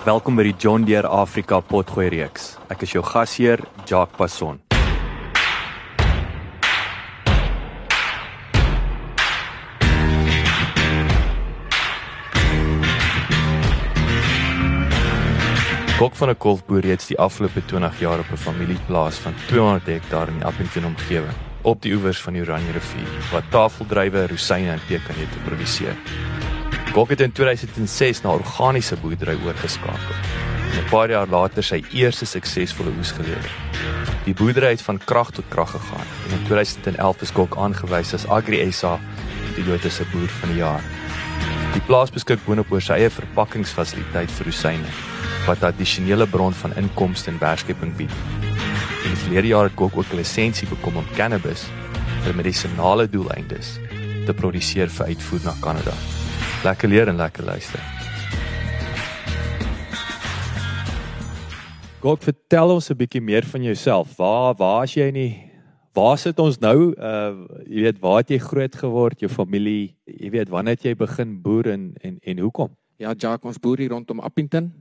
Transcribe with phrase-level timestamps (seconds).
[0.00, 2.54] Welkom by die John Deere Afrika Potgooi reeks.
[2.72, 4.56] Ek is jou gasheer, Jacques Passon.
[15.98, 20.28] Kok van 'n kolfboer reeds die afgelope 20 jaar op 'n familieplaas van 200 hektaar
[20.28, 24.80] in die Appington omgewing, op die oewers van die Oranje rivier, wat tafeldrywe, rosyne en
[24.88, 25.96] pekanneute produseer.
[26.90, 30.14] Kok het in 2006 na organiese boerdery oorgeskakel.
[30.74, 33.50] 'n paar jaar later sy eerste suksesvolle oes gelewer.
[34.24, 38.26] Die boerdery het van krag tot krag gegaan en in 2011 is Kok aangewys as
[38.26, 38.98] Agri SA
[39.54, 40.82] die Toyota se boer van die jaar.
[41.72, 44.90] Die plaas beskik boonop oor sy eie verpakkingsfasiliteit vir rosyne
[45.46, 48.14] wat 'n addisionele bron van inkomste en werkskepping bied.
[49.04, 51.66] In die verlede jaar het Kok ook 'n lisensie bekom om cannabis
[52.24, 53.78] vir medisonale doeleindes
[54.26, 55.94] te produseer vir uitvoer na Kanada.
[56.64, 57.80] Lekker leer en lekker luister.
[62.00, 64.16] Kok, vertel ons 'n bietjie meer van jouself.
[64.16, 65.50] Waar waar is jy in die
[65.92, 66.94] Waar sit ons nou?
[66.94, 67.34] Uh
[67.66, 69.20] jy weet, waar het jy groot geword?
[69.20, 72.76] Jou familie, jy weet, wanneer het jy begin boer en en en hoekom?
[72.96, 74.72] Ja, Jacques, ons boer hier rondom Appington.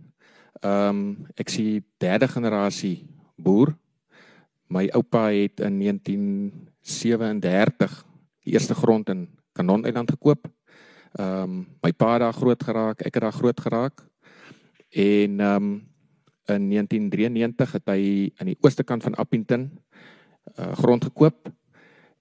[0.62, 3.07] Ehm um, ek sien derde generasie
[3.38, 3.75] boer.
[4.68, 8.06] My oupa het in 1937
[8.44, 10.47] die eerste grond in Kanon Eiland gekoop.
[11.17, 14.05] Ehm um, my pa het daar groot geraak, ek het daar groot geraak.
[14.89, 15.87] En ehm um,
[16.49, 19.69] in 1993 het hy aan die ooste kant van Appington
[20.57, 21.51] uh, grond gekoop.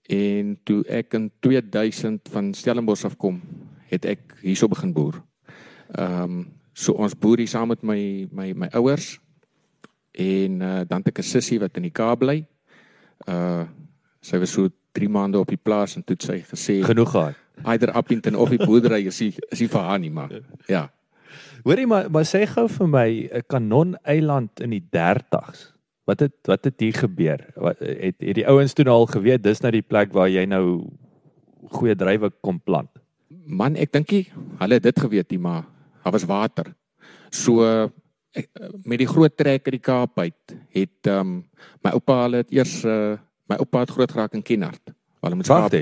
[0.09, 3.41] En toe ek in 2000 van Stellenbosch af kom,
[3.89, 5.23] het ek hierso begin boer.
[5.97, 6.47] Ehm um,
[6.79, 9.19] so ons boer hier saam met my my my ouers
[10.15, 12.47] en uh, dan het ek 'n sussie wat in die Kaap bly.
[13.29, 13.67] Uh
[14.21, 17.35] sy was so 3 maande op die plaas en toe het sy gesê genoeg gehad.
[17.65, 20.33] Eider Appington of die boerdery is nie is nie vir haar nie maar.
[20.69, 20.89] Ja.
[21.65, 25.73] Hoorie maar maar sê gou vir my 'n Kanon Eiland in die 30s.
[26.07, 27.45] Wat het wat het hier gebeur?
[27.57, 30.89] Wat het het die ouens toe al geweet dis nou die plek waar jy nou
[31.69, 32.91] goeie drywe kom plant?
[33.47, 34.27] Man, ek dink nie
[34.59, 35.65] hulle het dit geweet nie, maar
[36.05, 36.75] daar was water.
[37.31, 37.91] So
[38.33, 38.49] ek,
[38.85, 41.45] met die groot trek uit die Kaap uit het ehm um,
[41.85, 43.17] my oupa hulle het eers uh,
[43.49, 44.93] my oupa het groot geraak in Kenhardt.
[45.21, 45.75] Hulle moet skaap.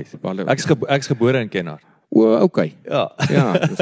[0.53, 1.85] Ek's gebo ek's gebore in Kenhardt.
[2.09, 2.75] O, okay.
[2.87, 3.11] Ja.
[3.29, 3.51] Ja.
[3.57, 3.81] Dus,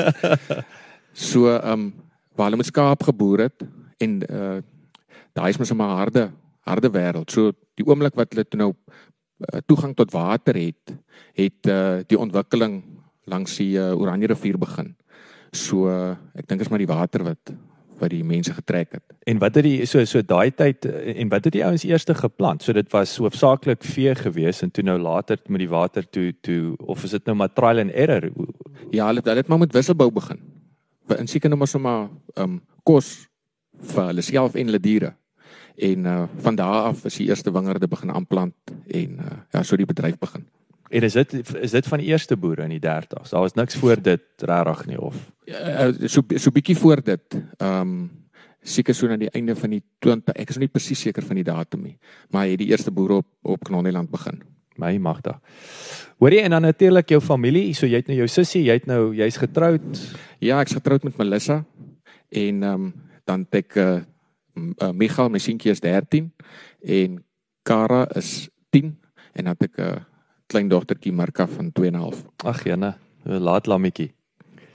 [1.30, 1.94] so ehm um,
[2.36, 3.64] waar hulle met skaap geboer het
[4.04, 4.58] en uh
[5.36, 6.32] daai is mos 'n harde
[6.66, 7.32] harde wêreld.
[7.32, 10.96] So die oomblik wat hulle toe nou uh, toegang tot water het,
[11.34, 12.84] het uh die ontwikkeling
[13.26, 14.96] langs die uh, Oranje rivier begin.
[15.52, 15.88] So
[16.36, 17.54] ek dink is maar die water wat
[18.00, 19.04] wat die mense getrek het.
[19.30, 22.64] En wat het die so so daai tyd en wat het die ouens eers geplant?
[22.64, 26.76] So dit was hoofsaaklik vee gewees en toe nou later met die water toe toe
[26.78, 28.30] of is dit nou maar trial and error?
[28.92, 30.40] Ja, hulle hulle het maar met wisselbou begin.
[31.18, 33.28] In seker nou maar sommer ehm um, kos
[33.94, 35.14] vir hulle self en hulle diere.
[35.76, 38.56] En uh van daar af is die eerste wingerde begin aanplant
[38.88, 40.46] en uh ja, so die bedryf begin.
[40.96, 43.32] En is dit is dit van die eerste boere in die 30s?
[43.32, 47.42] Daar was niks voor dit regtig nie of ja, so so bietjie voor dit.
[47.58, 48.12] Ehm um,
[48.66, 51.46] seker so aan die einde van die 20 ek is nie presies seker van die
[51.46, 51.98] datum nie,
[52.34, 54.42] maar het die eerste boere op op Knolleland begin.
[54.82, 55.38] My magtig.
[56.18, 59.14] Hoorie en dan natuurlik jou familie, so jy het nou jou sussie, jy het nou
[59.16, 60.02] jy's getroud.
[60.40, 61.64] Ja, ek's getroud met Melissa
[62.30, 62.94] en ehm um,
[63.26, 64.02] dan het ek uh,
[64.56, 66.32] uh, Michael, my seentjie is 13
[66.82, 67.24] en
[67.64, 68.98] Kara is 10
[69.34, 70.15] en dan het ek 'n uh,
[70.48, 72.22] klein dogtertjie Marka van 2.5.
[72.46, 74.12] Ag jene, laat lammetjie.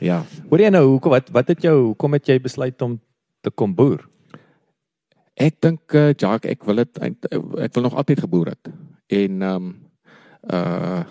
[0.00, 0.22] Ja.
[0.48, 2.96] Hoor jy nou hoekom wat wat het jou hoekom het jy besluit om
[3.44, 4.06] te kom boer?
[5.40, 8.72] Ek dink uh, Jacques, ek wil dit ek wil nog altyd geboer het.
[9.12, 9.72] En ehm um,
[10.50, 11.04] uh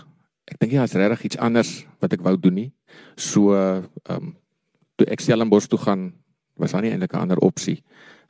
[0.49, 1.71] ek dink ja, is regtig iets anders
[2.01, 2.69] wat ek wou doen nie.
[3.15, 4.33] So ehm um,
[4.97, 6.09] toe ek Stellenbosch toe gaan
[6.59, 7.83] was daar nie eintlik 'n ander opsie.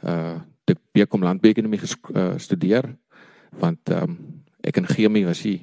[0.04, 2.96] Uh ek BCom landbouekonomie gestudeer uh,
[3.58, 5.60] want ehm um, ek en chemie was hier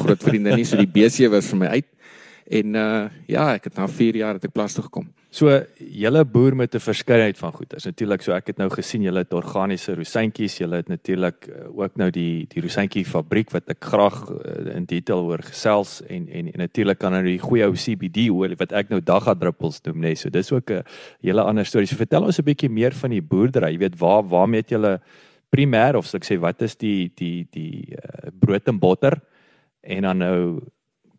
[0.00, 1.90] groot vriende nie so die BC was vir my uit
[2.52, 5.10] en uh ja ek het na 4 jaar het ek plaas toe gekom.
[5.32, 5.48] So
[5.78, 7.72] julle boer met 'n verskeidenheid van goed.
[7.74, 11.78] Is natuurlik so ek het nou gesien julle het organiese rosientjies, julle het natuurlik uh,
[11.78, 16.28] ook nou die die rosientjie fabriek wat ek graag uh, in detail oor gesels en
[16.28, 19.80] en, en natuurlik kan nou die goeie ou CBD olie wat ek nou dagga druppels
[19.84, 20.12] noem nê.
[20.12, 20.14] Nee.
[20.14, 20.82] So dis ook 'n
[21.22, 21.86] hele ander storie.
[21.86, 23.72] So vertel ons 'n bietjie meer van die boerdery.
[23.72, 25.00] Jy weet waar waarmee het julle
[25.52, 29.20] primêr of ek sê wat is die die die uh, brood en botter
[29.82, 30.38] en dan nou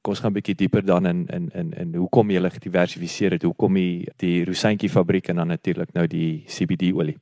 [0.03, 3.31] kom ons gaan 'n bietjie dieper dan in in in in hoekom jy gelig diversifiseer
[3.31, 3.43] het.
[3.43, 7.17] Hoekom die die rosientjie fabriek en dan natuurlik nou die CBD olie.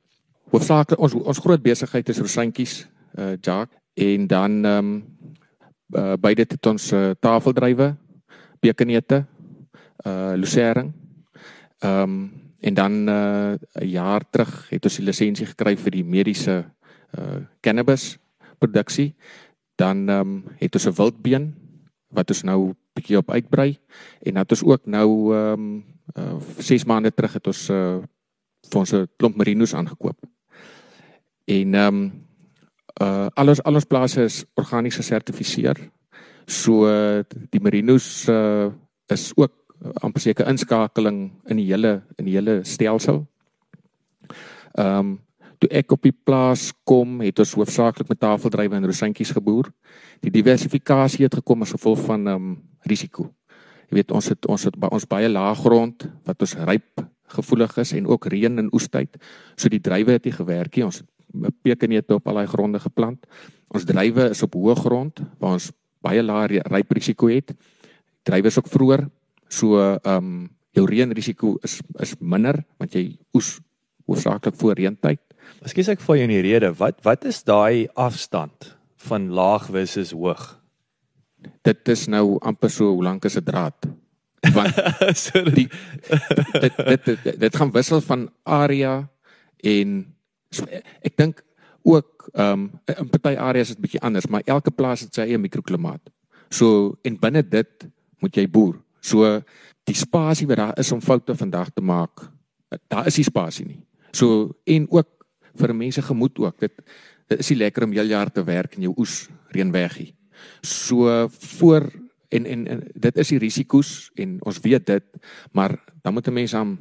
[0.50, 2.88] Hoofsaaklik ons ons groot besigheid is rosientjies,
[3.18, 5.04] uh Jack en dan ehm um,
[5.94, 7.96] uh, beide het ons uh, tafeldrywe,
[8.60, 9.24] bekenete,
[10.06, 10.92] uh lucering.
[11.78, 13.54] Ehm um, en dan 'n uh,
[13.90, 16.64] jaar terug het ons die lisensie gekry vir die mediese
[17.18, 18.18] uh cannabis
[18.58, 19.14] produksie.
[19.74, 21.54] Dan ehm um, het ons 'n wildbeen
[22.08, 23.78] wat ons nou bietjie op uitbrei
[24.22, 25.84] en dat ons ook nou ehm um,
[26.18, 27.98] uh, 6 maande terug het ons uh,
[28.70, 30.18] vir ons 'n klomp merinos aangekoop.
[31.44, 32.12] En ehm um,
[33.02, 35.76] uh alles alles plase is organies gesertifiseer.
[36.46, 36.86] So
[37.50, 38.70] die merinos uh
[39.08, 39.52] is ook
[40.00, 43.26] amper seker inskakeling in die hele in die hele stelsel.
[44.74, 45.20] Ehm um,
[45.62, 49.70] toe ek op die plaas kom, het ons hoofsaaklik met tafeldrywe en rosientjies geboer.
[50.24, 52.60] Die diversifikasie het gekom as gevolg van ehm um,
[52.90, 53.28] risiko.
[53.86, 57.04] Jy weet ons het ons het by ons baie lae grond wat ons ryp
[57.36, 59.14] gevoelig is en ook reën en oestyd.
[59.54, 60.84] So die druiwe het nie gewerk nie.
[60.88, 63.22] Ons het pekenete op al daai gronde geplant.
[63.70, 65.70] Ons druiwe is op hoë grond waar ons
[66.02, 67.54] baie lae ryp risiko het.
[68.26, 69.06] Druiwe is ook vroeër.
[69.48, 73.60] So ehm um, jou reënrisiko is is minder want jy oes
[74.08, 75.20] hoofsaaklik voor reentyd.
[75.62, 76.72] Ekskuus ek val jou in die rede.
[76.78, 78.72] Wat wat is daai afstand
[79.08, 80.42] van laag versus hoog?
[81.66, 83.88] Dit is nou amper so hoe lank is 'n draad?
[84.54, 84.74] Want
[85.58, 85.68] die
[86.60, 89.08] dit, dit dit dit gaan wissel van area
[89.62, 90.14] en
[90.50, 90.66] so,
[91.02, 91.44] ek dink
[91.82, 95.26] ook ehm um, in party areas is dit bietjie anders, maar elke plaas het sy
[95.26, 96.10] eie mikroklimaat.
[96.50, 97.86] So en binne dit
[98.18, 98.76] moet jy boer.
[99.00, 99.42] So
[99.84, 102.30] die spasie wat daar is om foute vandag te maak,
[102.88, 103.80] daar is nie spasie nie.
[104.12, 105.21] So en ook
[105.58, 106.58] vir mense gemoed ook.
[106.60, 106.72] Dit
[107.32, 110.12] dit is nie lekker om heel jaar te werk en jou oes reën weggie.
[110.60, 111.88] So voor
[112.28, 115.04] en, en en dit is die risiko's en ons weet dit,
[115.52, 116.78] maar dan moet 'n mens aan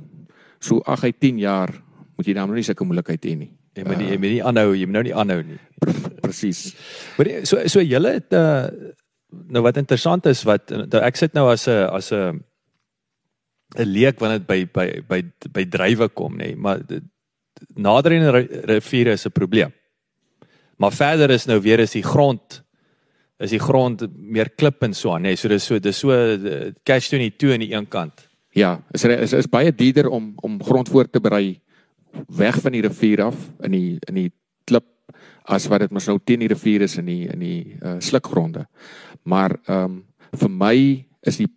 [0.59, 1.71] so 8 uit 10 jaar
[2.15, 3.51] moet jy dan nou nie sulke moeilikheid hê nie.
[3.73, 5.59] Jy moet nie jy moet nie aanhou, jy moet nou nie aanhou nie.
[6.21, 6.75] Presies.
[7.17, 8.67] Maar so so julle het uh,
[9.31, 12.43] nou wat interessant is wat nou ek sit nou as 'n as 'n
[13.79, 15.21] 'n leek wanneer dit by by by
[15.51, 17.01] by drywe kom nê, nee, maar nader
[17.75, 18.31] in 'n
[18.65, 19.71] rivier is 'n probleem.
[20.77, 22.63] Maar verder is nou weer is die grond
[23.41, 25.21] is die grond meer klip en so aan.
[25.21, 26.09] Nee, so dis so dis so
[27.09, 28.27] to nie toe aan die een kant.
[28.53, 31.59] Ja, is is is baie duurder om om grond voor te berei
[32.27, 34.31] weg van die rivier af in die in die
[34.63, 34.85] klip
[35.45, 38.67] as wat dit mos nou teen die rivier is in die in die uh, slukgronde.
[39.23, 40.77] Maar ehm um, vir my
[41.27, 41.49] is die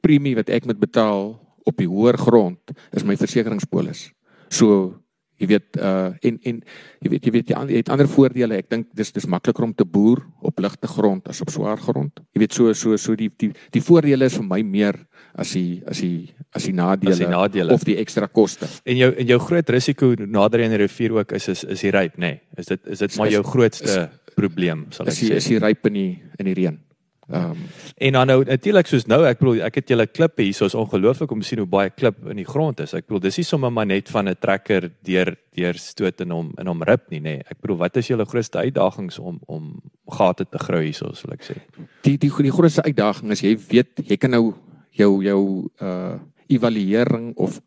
[0.00, 1.34] premie wat ek moet betaal
[1.66, 4.10] op die hoër grond is my versekeringspolis.
[4.48, 4.94] So
[5.36, 6.60] jy weet uh en en
[7.04, 8.60] jy weet jy weet jy, jy het ander voordele.
[8.62, 12.22] Ek dink dis dis makliker om te boer op ligte grond as op swaar grond.
[12.34, 14.98] Jy weet so so so die die die voordele is vir my meer
[15.34, 17.74] as die as die as die nadele, as die nadele.
[17.74, 18.68] of die ekstra koste.
[18.84, 21.92] En jou en jou groot risiko nader aan die rivier ook is is is die
[21.92, 22.36] ryp nê?
[22.36, 22.40] Nee.
[22.56, 25.36] is dit is dit maar jou grootste is, probleem sal ek is sê?
[25.36, 26.78] is die ryp in die in die reën
[27.26, 27.62] Ehm um,
[27.96, 31.30] en dan nou natuurlik soos nou ek bedoel ek het julle klippe hier soos ongelooflik
[31.32, 32.94] om te sien hoe baie klip in die grond is.
[32.94, 36.52] Ek bedoel dis nie sommer maar net van 'n trekker deur deur stoot en hom
[36.58, 37.22] in hom rip nie nê.
[37.22, 37.42] Nee.
[37.50, 41.42] Ek bedoel wat is julle grootste uitdagings om om gate te grou hierso sal ek
[41.42, 41.56] sê.
[42.02, 44.54] Die die die grootste uitdaging is jy weet jy kan nou
[44.90, 46.18] jou jou uh
[46.48, 47.60] evaluering of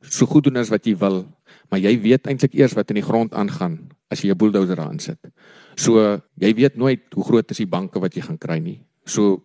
[0.00, 1.24] so goed doen as wat jy wil,
[1.70, 3.78] maar jy weet eintlik eers wat in die grond aangaan
[4.10, 5.18] as jy 'n bulldozer daarin sit.
[5.76, 8.82] So jy weet nooit hoe groot is die banke wat jy gaan kry nie.
[9.06, 9.42] So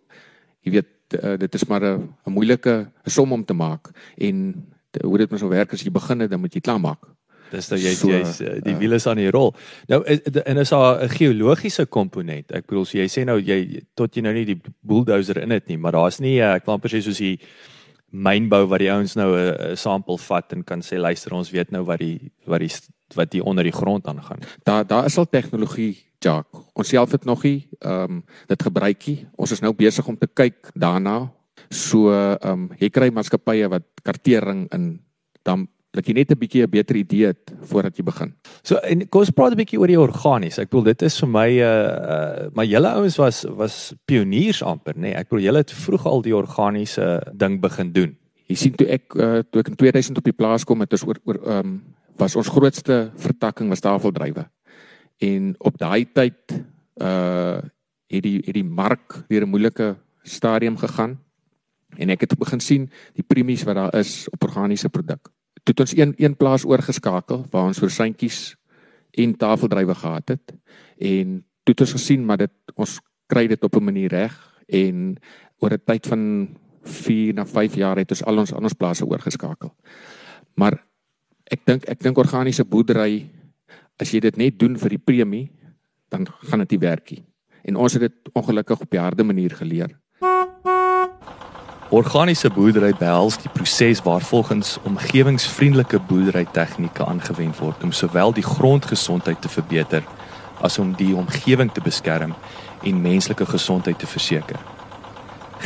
[0.65, 0.91] jy weet
[1.21, 4.65] uh, dit is maar 'n moeilike som om te maak en
[5.03, 7.05] hoe dit mens so werk as jy begin het dan moet jy klaar maak.
[7.51, 9.53] Dis nou jy so, jy's die wiele is aan die rol.
[9.87, 12.51] Nou en is daar 'n geologiese komponent.
[12.51, 15.67] Ek bedoel so jy sê nou jy tot jy nou nie die bulldozer in het
[15.67, 17.39] nie, maar daar's nie ek wil amper sê soos die
[18.15, 21.83] mynbou wat die ouens nou 'n sample vat en kan sê luister ons weet nou
[21.83, 22.71] wat die wat die
[23.15, 24.39] wat hier onder die grond aangaan.
[24.63, 26.47] Daar daar is al tegnologie, Jack.
[26.73, 29.27] Ons self het nog nie ehm um, dit gebruikie.
[29.35, 31.31] Ons is nou besig om te kyk daarna.
[31.69, 35.01] So ehm um, jy kry maatskappye wat kartering in
[35.43, 38.33] dan dat jy net 'n bietjie 'n beter idee het voordat jy begin.
[38.63, 40.59] So en kom ons praat 'n bietjie oor die organies.
[40.59, 44.93] Ek bedoel dit is vir my uh, uh, maar julle ouens was was pioniers amper,
[44.95, 45.01] nê.
[45.01, 45.15] Nee.
[45.15, 48.17] Ek bedoel julle het vroeg al die organiese ding begin doen.
[48.47, 51.03] Jy sien toe ek uh, toe ek in 2000 op die plaas kom het, is
[51.03, 51.83] oor oor ehm um,
[52.17, 54.45] was ons grootste vertakking was tafeldrywe.
[55.19, 56.63] En op daai tyd
[57.01, 57.61] uh
[58.05, 61.19] het die het die mark deur 'n moeilike stadium gegaan
[61.97, 65.31] en ek het begin sien die premies wat daar is op organiese produk.
[65.65, 68.55] Toe het ons een een plaas oorgeskakel waar ons versuintjies
[69.17, 70.53] en tafeldrywe gehad het
[71.01, 74.35] en toe het ons gesien maar dit ons kry dit op 'n manier reg
[74.69, 75.17] en
[75.57, 76.21] oor 'n tyd van
[76.83, 79.73] 4 na 5 jaar het ons al ons ander plase oorgeskakel.
[80.53, 80.85] Maar
[81.43, 83.25] ek dink ek dink organiese boerdery
[83.97, 85.51] as jy dit net doen vir die premie
[86.09, 87.23] dan gaan dit nie werk nie.
[87.63, 89.99] En ons het dit ongelukkig op 'n harde manier geleer.
[91.95, 98.43] Organiese boerdery behels die proses waar volgens omgewingsvriendelike boerdery tegnieke aangewend word om sowel die
[98.43, 100.03] grondgesondheid te verbeter
[100.59, 102.33] as om die omgewing te beskerm
[102.83, 104.59] en menslike gesondheid te verseker.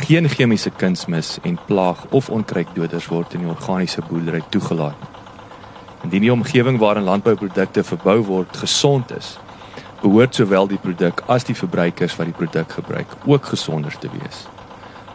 [0.06, 5.02] Geen chemiese kunsmis en plaag of onkruiddoders word in die organiese boerdery toegelaat.
[6.04, 9.34] Indien die omgewing waarin landbouprodukte verbou word gesond is,
[10.04, 14.46] behoort sowel die produk as die verbruikers wat die produk gebruik ook gesonder te wees.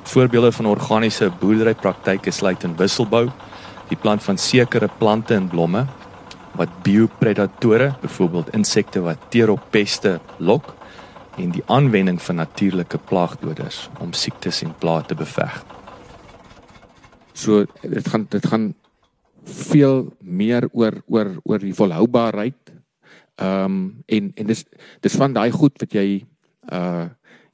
[0.06, 3.28] Voorbeelde van organiese boerderypraktyke sluit in wisselbou,
[3.90, 5.86] die plant van sekere plante en blomme
[6.56, 10.72] wat biopredatore, byvoorbeeld insekte wat teer op peste lok
[11.38, 15.58] en die aanwending van natuurlike plaagdoders om siektes en plaae te beveg.
[17.36, 18.70] So dit gaan dit gaan
[19.46, 22.72] veel meer oor oor oor die volhoubaarheid.
[23.36, 24.64] Ehm um, en en dis
[25.02, 26.24] dis van daai goed wat jy
[26.72, 27.06] uh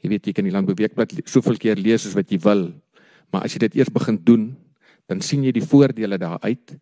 [0.02, 2.70] jy weet jy kan die landbouweekblad soveel keer lees as wat jy wil,
[3.32, 4.50] maar as jy dit eers begin doen,
[5.10, 6.76] dan sien jy die voordele daaruit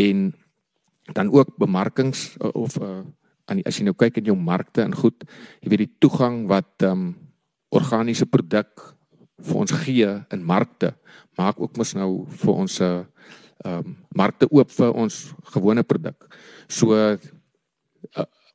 [0.00, 0.32] en
[1.12, 3.04] dan ook bemarkings uh, of uh,
[3.50, 5.26] aan as jy nou kyk in jou markte en goed,
[5.60, 7.12] jy weet die toegang wat ehm um,
[7.74, 8.70] organiese produk
[9.42, 10.92] vir ons gee in markte
[11.34, 13.04] maak ook mos nou vir ons 'n uh,
[13.64, 16.16] ehm um, markte oop vir ons gewone produk.
[16.68, 17.16] So uh,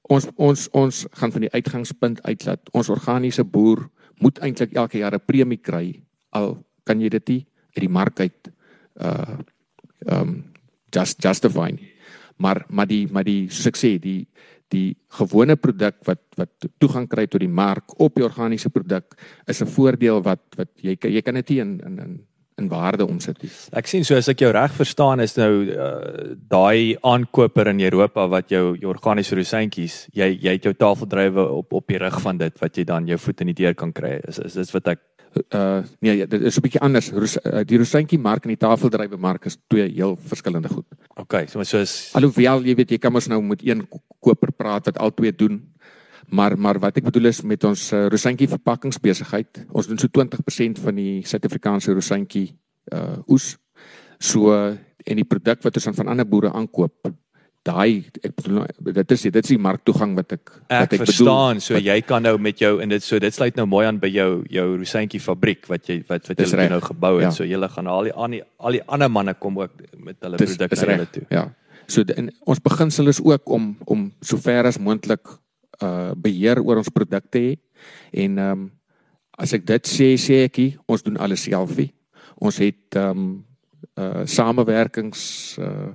[0.10, 3.90] ons ons ons gaan van die uitgangspunt uit dat ons organiese boer
[4.20, 7.46] moet eintlik elke jaar 'n premie kry al kan jy dit nie
[7.76, 8.52] uit die mark uit
[9.00, 9.38] uh
[10.08, 10.44] um
[10.92, 11.92] just justify nie.
[12.38, 14.28] Maar maar die maar die soos ek sê die
[14.70, 19.16] die gewone produk wat wat toegang kry tot die mark op die organiese produk
[19.48, 22.26] is 'n voordeel wat wat jy jy kan dit in in in
[22.60, 23.42] in waarde omsit.
[23.74, 28.28] Ek sien so as ek jou reg verstaan is nou uh, daai aankoper in Europa
[28.32, 32.38] wat jou jou organiese rosientjies, jy jy het jou tafeldrywe op op die rug van
[32.38, 34.20] dit wat jy dan jou voet in die deur kan kry.
[34.28, 35.06] Is is dit wat ek
[35.54, 37.12] uh nee, ja, dit is 'n bietjie anders.
[37.12, 40.86] Ros, uh, die rosientjie mark en die tafeldrywe mark is twee heel verskillende goed.
[41.16, 43.88] OK, so so is Alhoewel jy weet jy kan mos nou met een
[44.20, 45.62] koper praat wat al twee doen.
[46.30, 50.84] Maar maar wat ek bedoel is met ons uh, rosientjie verpakkingsbesigheid, ons doen so 20%
[50.84, 52.52] van die Suid-Afrikaanse rosientjie
[52.94, 53.56] uh oes.
[54.20, 57.10] So en die produk wat ons aan van ander boere aankoop,
[57.66, 61.60] daai ek bedoel dit is dit is die marktoegang wat ek wat ek, ek verstaan.
[61.60, 63.86] Bedoel, so wat, jy kan nou met jou en dit so dit sluit nou mooi
[63.88, 67.30] aan by jou jou rosientjie fabriek wat jy wat wat jy nou gebou het.
[67.30, 67.34] Ja.
[67.36, 70.40] So jy gaan al die al die al die ander manne kom ook met hulle
[70.40, 71.26] produkte na hulle toe.
[71.34, 71.46] Ja.
[71.90, 75.40] So in ons beginsel is ook om om sover as moontlik
[75.84, 77.54] uh beheer oor ons produkte hê.
[78.12, 78.72] En ehm um,
[79.40, 81.94] as ek dit sê sê ek hier, ons doen alles selfie.
[82.40, 83.30] Ons het ehm um,
[84.00, 85.22] uh samewerkings
[85.60, 85.94] uh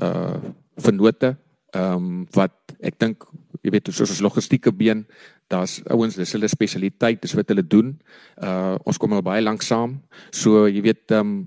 [0.00, 0.38] uh
[0.78, 1.34] vennote
[1.76, 3.24] ehm um, wat ek dink
[3.62, 5.02] jy weet soos ons logistieke been,
[5.50, 7.92] daar's ouens dis hulle spesialiteit, dis wat hulle doen.
[8.40, 9.98] Uh ons kom al baie lank saam.
[10.32, 11.38] So jy weet ehm um,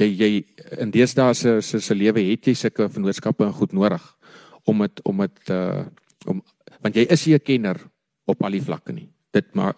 [0.00, 0.30] jy jy
[0.80, 4.04] in deesdae se se se lewe het jy sulke vennootskappe en goed nodig
[4.64, 5.84] om dit om dit uh
[6.26, 6.42] om
[6.82, 7.80] want jy is nie 'n kenner
[8.26, 9.08] op al die vlakke nie.
[9.32, 9.74] Dit maar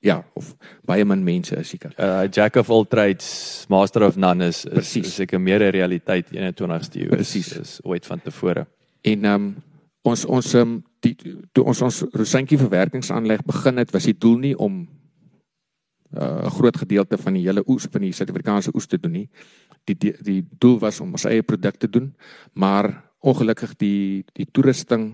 [0.00, 0.54] ja, of
[0.84, 1.94] baie min mense is seker.
[1.98, 7.00] Uh Jack of all trades, master of none is is seker meer 'n realiteit 21ste
[7.00, 7.08] eeu.
[7.08, 8.66] Presies is ooit van tevore.
[9.02, 9.56] En ehm um,
[10.02, 11.16] ons ons um, die
[11.52, 14.88] toe ons ons rosientjie verwerkingsaanleg begin het, was die doel nie om
[16.10, 19.28] 'n uh, groot gedeelte van die hele oes van die Suid-Afrikaanse oes te doen nie.
[19.84, 22.14] Die, die die doel was om ons eie produkte te doen,
[22.52, 25.12] maar ongelukkig die die toerusting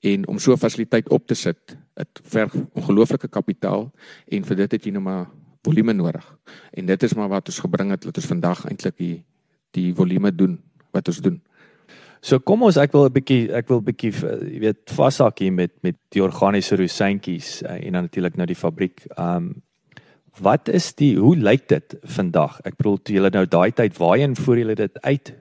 [0.00, 3.92] en om so 'n fasiliteit op te sit, dit verg ongelooflike kapitaal
[4.28, 5.26] en vir dit het jy nou maar
[5.62, 6.24] volume nodig.
[6.72, 9.24] En dit is maar wat ons gebring het dat ons vandag eintlik die
[9.74, 10.58] die volume doen
[10.92, 11.40] wat ons doen.
[12.20, 15.72] So kom ons ek wil 'n bietjie ek wil bietjie jy weet vashak hier met
[15.82, 19.06] met die organiese rosientjies uh, en dan natuurlik nou die fabriek.
[19.18, 19.62] Um
[20.40, 22.60] wat is die hoe lyk dit vandag?
[22.64, 25.34] Ek bedoel toe julle nou daai tyd waarheen voer julle dit uit?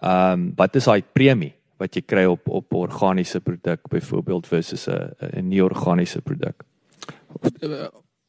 [0.00, 4.86] Ehm um, wat is daai premie wat jy kry op op organiese produk byvoorbeeld versus
[4.88, 6.64] 'n 'n nie organiese produk?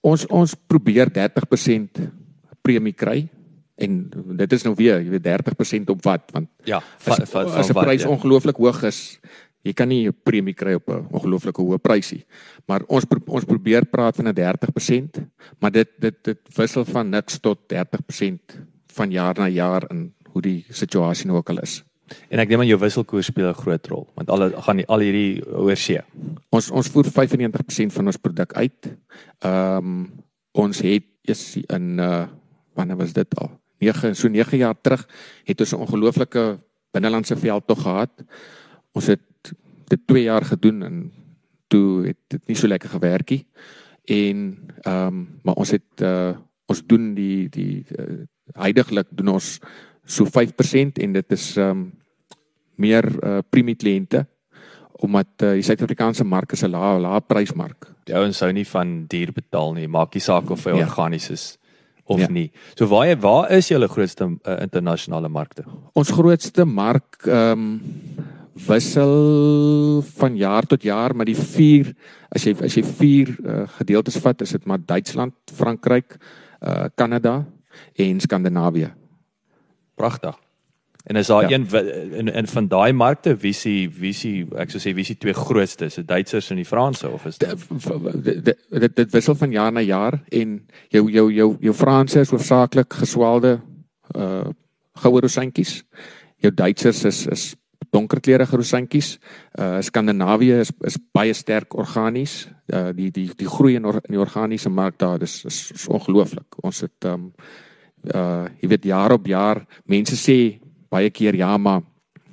[0.02, 2.00] Ons ons probeer 30%
[2.62, 3.30] premie kry
[3.82, 7.78] en dit is nou weer jy weet 30% op wat want ja as, as 'n
[7.78, 8.10] prys ja.
[8.10, 9.20] ongelooflik hoog is
[9.62, 12.26] jy kan nie 'n premie kry op 'n ongelooflike hoë prysie
[12.68, 15.22] maar ons ons probeer praat van 'n 30%
[15.60, 18.58] maar dit dit dit wissel van niks tot 30%
[18.94, 21.84] van jaar na jaar in hoe die situasie nou ook al is
[22.30, 25.00] en ek neem aan jou wisselkoers speel 'n groot rol want al gaan die, al
[25.00, 26.02] hierdie oorsee
[26.52, 28.92] ons ons voer 95% van ons produk uit.
[29.46, 30.10] Ehm um,
[30.52, 32.28] ons het is in uh
[32.76, 33.52] wanneer was dit al?
[33.80, 35.08] 9 so 9 jaar terug
[35.48, 36.60] het ons 'n ongelooflike
[36.92, 38.12] binnelandse veld tog gehad.
[38.92, 39.54] Ons het
[39.88, 41.12] dit 2 jaar gedoen en
[41.68, 43.46] toe het dit nie so lekker gewerk nie.
[44.06, 46.36] En ehm um, maar ons het uh
[46.68, 49.60] ons doen die die uh, eh, heidaglik doen ons
[50.06, 52.01] so 5% en dit is ehm um,
[52.82, 54.26] meer uh premie kliënte
[55.02, 57.88] omdat uh, die Suid-Afrikaanse mark is 'n lae lae prysmark.
[58.06, 60.86] Die ouens sou nie van duur betaal nie, maak nie saak of hy ja.
[60.86, 61.58] organies is
[62.06, 62.28] of ja.
[62.30, 62.52] nie.
[62.76, 65.66] So waar waar is julle grootste uh, internasionale markte?
[65.94, 67.82] Ons grootste mark ehm um,
[68.68, 71.94] wissel van jaar tot jaar maar die vier
[72.36, 76.18] as jy as jy vier uh, gedeeltes vat is dit maar Duitsland, Frankryk,
[76.62, 77.46] uh Kanada
[77.96, 78.92] en Skandinawië.
[79.96, 80.36] Pragtig.
[81.04, 81.58] En is daar ja.
[81.58, 81.68] een
[82.12, 85.34] in in van daai markte wie sie wie sie ek sou sê wie sie twee
[85.34, 89.82] grootste die Duitsers en die Franse of is dit dit dit wissel van jaar na
[89.82, 93.60] jaar en jou jou jou jou Franse is hoofsaaklik geswelde
[94.18, 94.50] uh
[95.02, 95.84] goue rosantjies.
[96.38, 97.56] Jou Duitsers is is
[97.92, 99.18] donkerkleurige rosantjies.
[99.60, 102.48] Uh Skandinawië is is baie sterk organies.
[102.68, 105.88] Uh die die die groei in, or, in die organiese mark daar is is, is
[105.88, 106.60] ongelooflik.
[106.64, 107.32] Ons het um
[108.14, 110.61] uh jy weet jaar op jaar mense sê
[110.92, 111.82] baie keer ja maar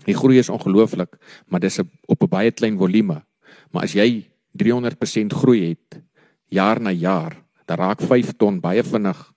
[0.08, 1.16] die groei is ongelooflik,
[1.48, 3.22] maar dis 'n op 'n baie klein volume.
[3.70, 6.02] Maar as jy 300% groei het
[6.48, 7.36] jaar na jaar,
[7.66, 9.32] dan raak 5 ton baie vinnig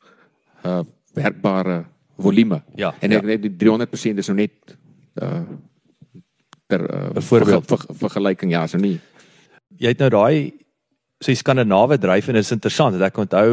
[0.66, 1.86] uh werkbare
[2.18, 2.64] volume.
[2.76, 3.28] Ja, en ek ja.
[3.28, 4.78] net die 300% is nou net
[5.22, 5.44] uh
[6.68, 9.00] ter uh, voorbeeld ver, ver, vergelyking ja, so nie.
[9.78, 10.54] Jy het nou daai
[11.22, 13.52] sê Skandinawe dryf en is interessant dat ek onthou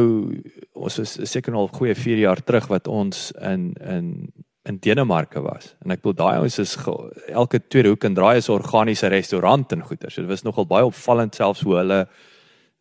[0.73, 4.31] ons is seker al goeie 4 jaar terug wat ons in in
[4.69, 5.73] in Denemarke was.
[5.83, 6.95] En ek bedoel daai ons is ge,
[7.33, 10.11] elke tweede hoek en draai is 'n organiese restaurant en goeder.
[10.11, 12.07] So dit was nogal baie opvallend selfs hoe hulle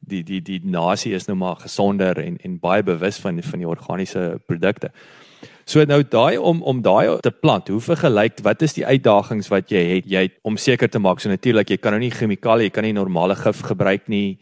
[0.01, 3.69] die die die nasie is nou maar gesonder en en baie bewus van van die
[3.69, 4.91] organiese produkte.
[5.65, 9.71] So nou daai om om daai te plant, hoe vergelyk wat is die uitdagings wat
[9.71, 12.65] jy het jy het om seker te maak so natuurlik jy kan nou nie chemikalie,
[12.65, 14.39] jy kan nie normale gif gebruik nie.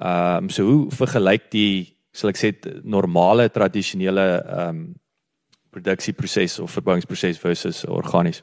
[0.00, 2.52] Ehm um, so hoe vergelyk die sal ek sê
[2.84, 4.94] normale tradisionele ehm um,
[5.72, 8.42] produksieproses of verbouingsproses versus organies?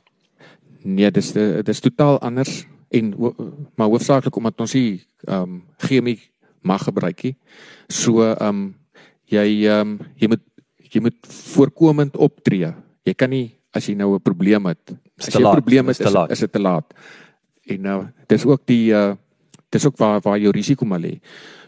[0.84, 1.32] Nee, dis
[1.64, 3.14] dis totaal anders en
[3.78, 6.20] maar hoofsaaklik omdat ons hier ehm um, chemie
[6.62, 7.36] mag gebruik nie.
[7.88, 8.62] So ehm um,
[9.30, 10.44] jy ehm um, jy moet
[10.90, 12.74] jy moet voorkomend optree.
[13.06, 14.96] Jy kan nie as jy nou 'n probleem het.
[15.18, 16.94] As jy 'n probleem het, is, is dit te laat.
[17.68, 19.16] En nou dis ook die uh
[19.70, 21.20] dis ook waar waar jou risiko maar lê.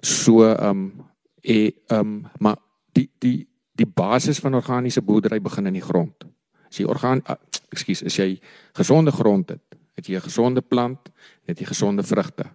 [0.01, 1.05] So ehm um,
[1.41, 2.57] e ehm um, maar
[2.93, 3.47] die die
[3.81, 6.25] die basis van organiese boerdery begin in die grond.
[6.69, 7.35] As jy orgaan uh,
[7.73, 8.29] ekskuus, as jy
[8.77, 9.63] gesonde grond het,
[9.97, 11.11] het jy 'n gesonde plant,
[11.47, 12.49] het jy gesonde vrugte.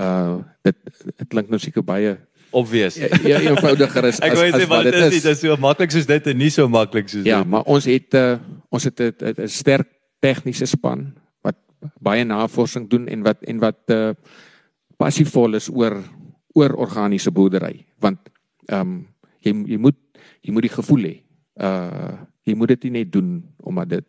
[0.00, 0.76] Uh dit
[1.18, 2.18] dit klink nou seker baie
[2.50, 2.96] obvious.
[2.96, 5.56] Ja, ja eenvoudiger is as Ek weet nie wat dit is nie, dit is so
[5.56, 7.50] maklik soos dit en nie so maklik soos Ja, dit.
[7.50, 8.38] maar ons het 'n uh,
[8.70, 9.88] ons het 'n sterk
[10.20, 11.56] tegniese span wat
[12.00, 14.14] baie navorsing doen en wat en wat uh
[14.96, 16.02] passievol is oor
[16.54, 18.18] oor organiese boerdery want
[18.66, 19.08] ehm um,
[19.40, 19.98] jy jy moet
[20.44, 21.16] jy moet die gevoel hê.
[21.60, 24.06] Uh jy moet dit nie net doen omdat dit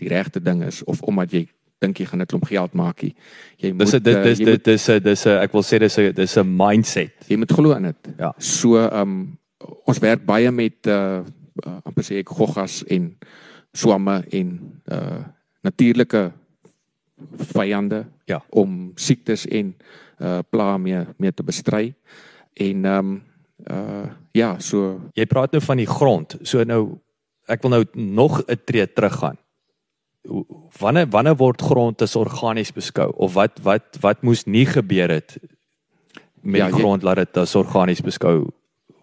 [0.00, 1.42] die regte ding is of omdat jy
[1.82, 3.14] dink jy gaan 'n klomp geld maak nie.
[3.56, 6.56] Jy moet dis dit dis dit dis dis ek wil sê dis 'n dis 'n
[6.56, 7.12] mindset.
[7.28, 8.08] Jy moet glo in dit.
[8.18, 8.32] Ja.
[8.38, 9.38] So um,
[9.84, 11.24] ons werk baie met uh
[11.84, 13.16] amper sê ek goggas en
[13.72, 15.24] swamme en uh
[15.62, 16.32] natuurlike
[17.52, 18.42] vyande ja.
[18.50, 19.74] om siektes en
[20.20, 21.94] uh pla mee mee te bestry.
[22.54, 23.22] En ehm um,
[23.66, 26.36] uh ja, so jy praat nou van die grond.
[26.42, 26.98] So nou
[27.48, 29.38] ek wil nou nog 'n tree teruggaan
[30.78, 35.38] wanneer wanneer word grond as organies beskou of wat wat wat moes nie gebeur het
[36.42, 38.50] met ja, grond laat dit as organies beskou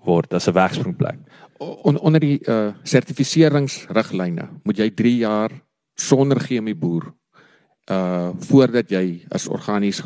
[0.06, 1.20] word as 'n wegspringplek.
[1.58, 5.52] On, onder die uh sertifiseringsriglyne moet jy 3 jaar
[5.96, 7.14] sonder chemie boer
[7.92, 10.02] uh voordat jy as organies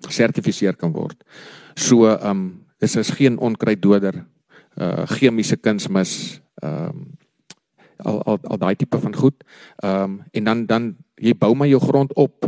[0.00, 1.24] gesertifiseer uh, kan word.
[1.74, 4.24] So um dis is geen onkruiddoder
[4.76, 7.16] uh chemiese kunsmis um
[8.04, 9.44] al al, al daai tipe van goed.
[9.76, 12.44] Ehm um, en dan dan jy bou maar jou grond op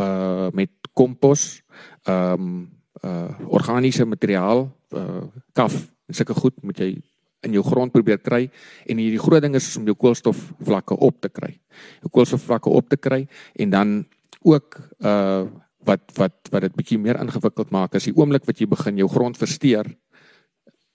[0.00, 1.62] uh met kompos,
[2.02, 2.72] ehm um,
[3.04, 7.02] uh organiese materiaal, uh kaf sulke goed moet jy
[7.40, 8.48] in jou grond probeer kry
[8.86, 11.52] en hierdie groot ding is om jou koolstof vlakke op te kry.
[12.00, 14.06] Jou koolstof vlakke op te kry en dan
[14.42, 15.46] ook uh
[15.86, 19.08] wat wat wat dit bietjie meer ingewikkeld maak as die oomblik wat jy begin jou
[19.08, 19.88] grond versteur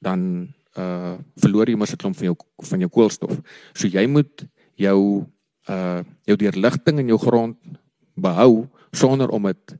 [0.01, 0.49] dan
[0.79, 2.37] uh verloor jy mos 'n klomp van jou
[2.69, 3.41] van jou koolstof.
[3.73, 5.25] So jy moet jou
[5.69, 7.57] uh jou deurligting in jou grond
[8.15, 9.75] behou sonder om dit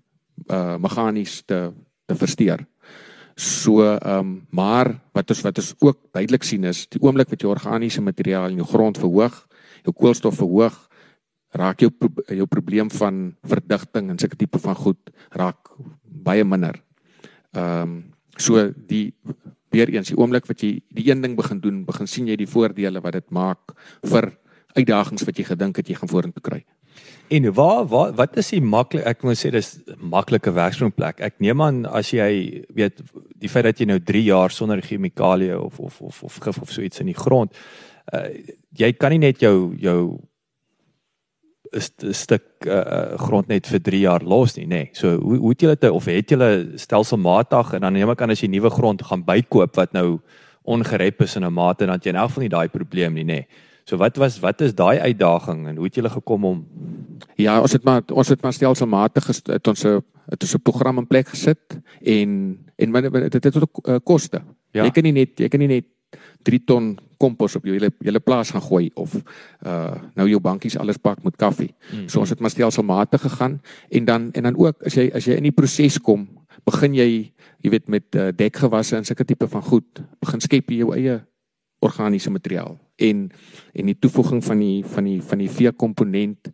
[0.50, 1.72] uh meganies te
[2.08, 2.66] te versteur.
[3.36, 7.42] So ehm um, maar wat ons wat ons ook duidelik sien is die oomblik wat
[7.42, 9.48] jy organiese materiaal in jou grond verhoog,
[9.84, 10.76] jou koolstof verhoog,
[11.58, 11.92] raak jou
[12.28, 16.82] jou probleem van verdigting en sulke tipe van goed raak baie minder.
[17.54, 18.02] Ehm um,
[18.38, 19.14] so die
[19.72, 22.48] weer eens die oomblik wat jy die een ding begin doen, begin sien jy die
[22.48, 23.76] voordele wat dit maak
[24.08, 24.32] vir
[24.76, 26.64] uitdagings wat jy gedink het jy gaan vorentoe kry.
[27.30, 31.20] En waar waar wat is die maklik ek moet sê dis maklike werksplek.
[31.20, 33.04] Ek neem aan as jy weet
[33.36, 36.72] die feit dat jy nou 3 jaar sonder chemikalieë of of of of gif of
[36.72, 37.54] so iets in die grond
[38.10, 38.28] uh,
[38.78, 40.02] jy kan nie net jou jou
[41.72, 44.70] 'n stuk uh, grond net vir 3 jaar los nie, nê.
[44.70, 44.90] Nee.
[44.94, 48.32] So hoe hoe het julle dit of het julle stelselmatig en dan neem ek aan
[48.32, 50.20] as jy nuwe grond gaan bykoop wat nou
[50.64, 53.28] ongerep is in 'n mate dan jy in elk geval nie daai probleem nie, nê.
[53.28, 53.48] Nee.
[53.86, 56.66] So wat was wat is daai uitdaging en hoe het julle gekom om
[57.36, 60.98] Ja, ons het maar ons het maar stelselmatig het ons 'n het ons 'n program
[60.98, 64.42] in plek gesit en en dit het, het ook uh, koste.
[64.72, 64.84] Ja.
[64.84, 65.86] Jy kan nie net jy kan nie net
[66.44, 69.16] 3 ton kompos op jou hele hele plaas gaan gooi of
[69.66, 71.74] uh nou jou bankies alles pak met koffie.
[71.92, 72.08] Mm.
[72.10, 75.38] So ons het maar stelselmatig gegaan en dan en dan ook as jy as jy
[75.38, 76.28] in die proses kom,
[76.66, 77.10] begin jy
[77.62, 81.20] jy weet met uh, dekgewasse en sulke tipe van goed, begin skep jy jou eie
[81.82, 83.30] organiese materiaal en
[83.74, 86.52] en die toevoeging van die van die van die vee komponent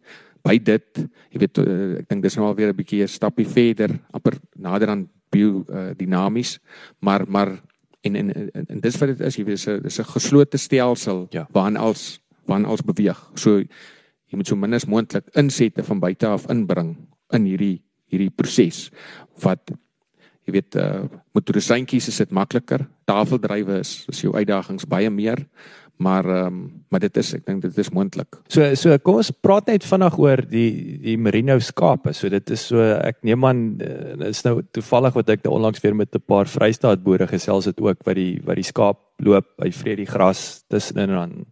[0.48, 3.48] by dit, jy weet uh, ek dink dis nou al weer 'n bietjie 'n stappie
[3.48, 6.60] verder, amper nader aan bio uh, dinamies,
[7.00, 7.60] maar maar
[8.16, 10.58] en en en, en dis wat dit is jy weet dis 'n dis 'n geslote
[10.58, 11.48] stelsel ja.
[11.52, 16.28] waarin als waarin als beweeg so jy moet so min as moontlik insette van buite
[16.28, 16.96] af inbring
[17.34, 18.92] in hierdie hierdie proses
[19.44, 19.72] wat
[20.48, 21.04] jy weet uh,
[21.36, 25.48] motorseintjies is dit makliker tafeldrywe is is jou uitdagings baie meer
[25.98, 28.38] maar ehm um, maar dit is ek dink dit is moontlik.
[28.48, 32.14] So so kom ons praat net vinnig oor die die merino skape.
[32.14, 35.82] So dit is so ek neem aan uh, is nou toevallig wat ek nou onlangs
[35.84, 39.58] weer met 'n paar Vrystaat boere gesels het ook wat die wat die skaap loop
[39.58, 41.46] by vrede die gras tussenin en dan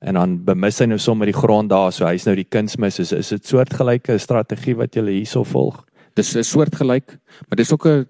[0.00, 3.12] en dan bemis hy nou sommer die grond daar so hy's nou die kunsmis is
[3.12, 5.84] is dit soortgelyke strategie wat jy hierso volg.
[6.14, 8.06] Dis 'n soortgelyk, maar dis ook 'n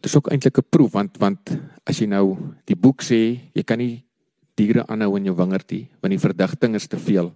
[0.00, 3.78] dis ook eintlik 'n proef want want as jy nou die boek sê jy kan
[3.78, 4.04] nie
[4.54, 7.32] diere aanhou in jou wingerdie want die verdigting is te veel.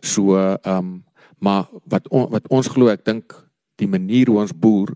[0.00, 1.02] So ehm um,
[1.44, 3.34] maar wat on, wat ons glo ek dink
[3.76, 4.94] die manier hoe ons boer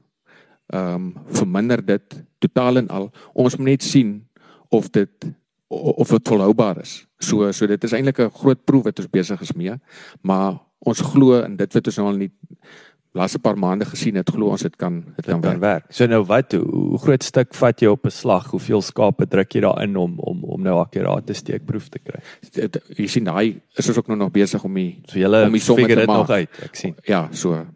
[0.73, 3.11] ehm um, verminder dit totaal en al.
[3.35, 4.21] Ons moet net sien
[4.69, 5.31] of dit
[5.69, 7.03] of dit volhoubaar is.
[7.19, 9.75] So so dit is eintlik 'n groot proef wat ons besig is mee,
[10.23, 12.31] maar ons glo in dit wat ons nou al nie
[13.17, 15.87] laaste paar maande gesien het glo ons dit kan dit kan, kan werk.
[15.91, 18.51] So nou wat hoe, hoe groot stuk vat jy op 'n slag?
[18.51, 22.21] Hoeveel skape druk jy daarin om om om nou akkurate steekproef te kry?
[22.97, 25.61] Jy sien daai is ons ook nou nog besig om die so julle om die
[25.61, 26.17] somme te maak.
[26.17, 26.51] nog uit.
[26.63, 26.95] Ek sien.
[27.05, 27.67] Ja, so.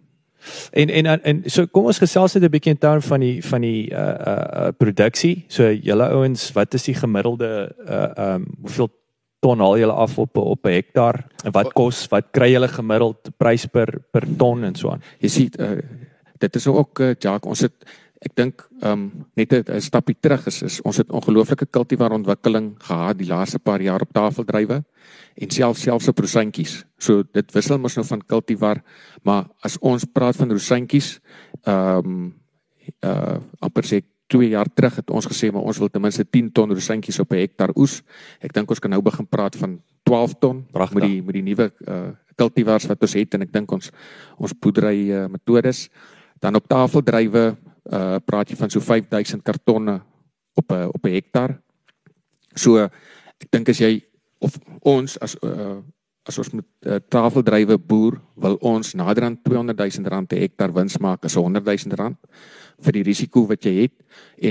[0.71, 3.61] En en en so kom ons gesels net 'n bietjie in terme van die van
[3.61, 5.45] die uh uh produksie.
[5.49, 8.91] So julle ouens, wat is die gemiddelde uh um hoeveel
[9.43, 11.27] ton haal julle af op op 'n hektaar.
[11.45, 15.03] En wat kos wat kry julle gemiddeld prys per per ton en so aan?
[15.19, 15.79] Jy sien uh,
[16.39, 17.75] dit is ook uh, Jacques ons het
[18.23, 23.19] ek dink um, net 'n stapie terug is, is ons het ongelooflike kultivar ontwikkeling gehad
[23.19, 24.85] die laaste paar jaar op tafeldrywe
[25.35, 28.83] en self selfs op rosantjies so dit wissel mos nou van kultivar
[29.23, 31.19] maar as ons praat van rosantjies
[31.65, 32.35] ehm um,
[33.03, 36.51] uh amper sê 2 jaar terug het ons gesê maar ons wil ten minste 10
[36.57, 38.03] ton rosantjies op 'n hektaar oes.
[38.41, 40.95] Ek dink ons kan nou begin praat van 12 ton Prachtig.
[40.95, 43.91] met die met die nuwe uh kultivars wat ons het en ek dink ons
[44.41, 45.91] ons boerdery uh, metodes
[46.41, 47.57] dan op tafeldrywe
[47.93, 50.01] uh praat jy van so 5000 kartonne
[50.57, 51.61] op 'n op 'n hektaar.
[52.57, 54.03] So ek dink as jy
[54.41, 55.83] of ons as uh
[56.23, 60.73] as ons met uh, tafeldrywe boer wil ons nader aan 200 000 rand per hektaar
[60.73, 62.19] wins maak as 100 000 rand
[62.81, 63.97] vir die risiko wat jy het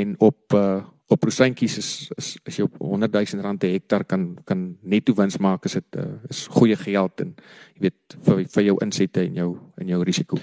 [0.02, 0.82] en op uh,
[1.12, 5.16] op rosantjies is, is as jy op 100 000 rand per hektaar kan kan netto
[5.18, 7.34] wins maak is dit uh, is goeie geld en
[7.76, 9.50] jy weet vir vir jou insette en jou
[9.82, 10.40] en jou risiko.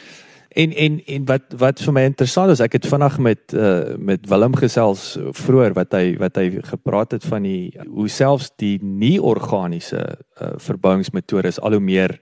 [0.58, 4.28] En en en wat wat vir my interessant is, ek het vanaand met uh, met
[4.28, 5.10] Willem gesels
[5.40, 10.54] vroeër wat hy wat hy gepraat het van die hoe selfs die nie organiese uh,
[10.56, 12.18] verbouingsmetodes al hoe meer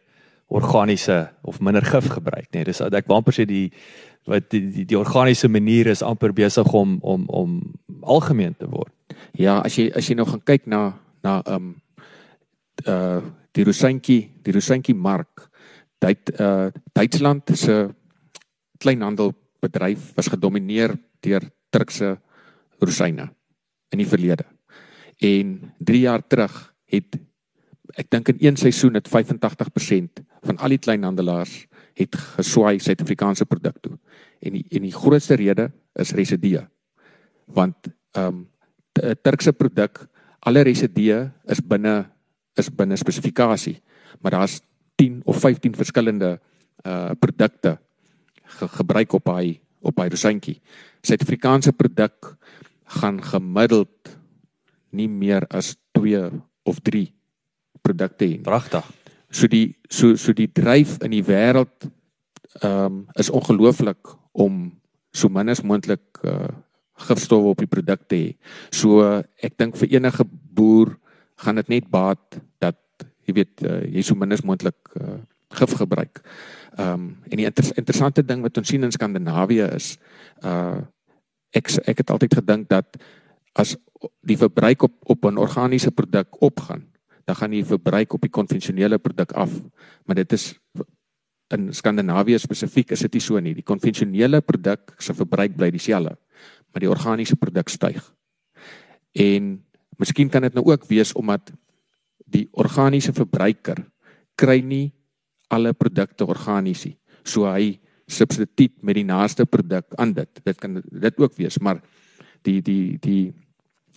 [0.47, 2.61] organiese of minder gif gebruik, nê.
[2.61, 3.73] Nee, dis ek wou amper sê die
[4.27, 7.59] wat die die, die organiese manier is amper besig om om om
[8.03, 8.93] algemeen te word.
[9.33, 10.83] Ja, as jy as jy nou gaan kyk na
[11.23, 11.75] na ehm um,
[12.87, 13.21] uh
[13.57, 15.47] die Rosyntjie, die Rosyntjie mark.
[16.03, 17.87] Dit uh Duitsland se
[18.79, 20.93] kleinhandelbedryf was gedomeineer
[21.25, 22.19] deur Turkse
[22.81, 23.31] rosyne
[23.93, 24.45] in die verlede.
[25.25, 27.17] En 3 jaar terug het
[27.97, 31.65] ek dink in een seisoen het 85% van al die kleinhandelaars
[31.96, 33.96] het geswaai Suid-Afrikaanse produk toe.
[34.44, 36.66] En die en die grootste rede is residue.
[37.44, 38.44] Want ehm um,
[38.96, 40.06] Turkse produk,
[40.40, 42.06] alle residue is binne
[42.56, 43.82] is binne spesifikasie,
[44.20, 44.61] maar daar's
[44.96, 46.38] 10 of 15 verskillende
[46.87, 47.78] uh produkte
[48.44, 50.61] ge gebruik op hy op hy rosyntjie.
[51.02, 52.37] Suid-Afrikaanse produk
[53.00, 54.16] gaan gemiddeld
[54.90, 56.30] nie meer as 2
[56.64, 57.06] of 3
[57.82, 58.38] produkte hê.
[58.42, 58.87] Pragtig.
[59.37, 61.90] So die so so die dryf in die wêreld
[62.62, 64.70] ehm um, is ongelooflik om
[65.12, 66.49] so min as moontlik uh
[66.96, 68.29] gifstowwe op die produk te hê.
[68.72, 69.05] So
[69.44, 70.25] ek dink vir enige
[70.57, 70.94] boer
[71.44, 72.81] gaan dit net baat dat
[73.29, 75.18] jy weet uh, jy so min as moontlik uh,
[75.59, 76.22] gif gebruik.
[76.79, 79.96] Ehm um, en die inter interessante ding wat ons sien in Skandinawië is
[80.44, 80.81] uh
[81.57, 82.96] ek ek het altyd gedink dat
[83.57, 83.77] as
[84.20, 86.85] die verbruik op op 'n organiese produk opgaan,
[87.27, 89.51] dan gaan die verbruik op die konvensionele produk af.
[90.07, 90.55] Maar dit is
[91.55, 93.55] in Skandinawië spesifiek is dit nie so nie.
[93.55, 96.17] Die konvensionele produk se verbruik bly dieselfde,
[96.71, 98.01] maar die organiese produk styg.
[99.15, 99.57] En
[99.99, 101.53] miskien kan dit nou ook wees omdat
[102.27, 103.85] die organiese verbruiker
[104.39, 104.93] kry nie
[105.51, 106.97] alle produkte organies nie.
[107.27, 110.43] So hy substituut met die naaste produk aan dit.
[110.47, 111.83] Dit kan dit ook wees, maar
[112.47, 113.35] die die die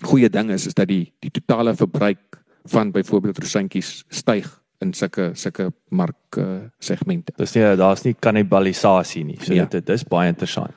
[0.01, 4.47] goeie ding is is dat die die totale verbruik van byvoorbeeld rosyntjies styg
[4.79, 7.33] in sulke sulke mark uh, segmente.
[7.37, 9.39] Dis nie daar's nie kannibalisasie nie.
[9.43, 9.65] So ja.
[9.65, 10.75] dit dit is baie interessant.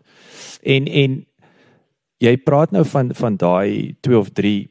[0.62, 1.26] En en
[2.22, 4.68] jy praat nou van van daai 2 of 3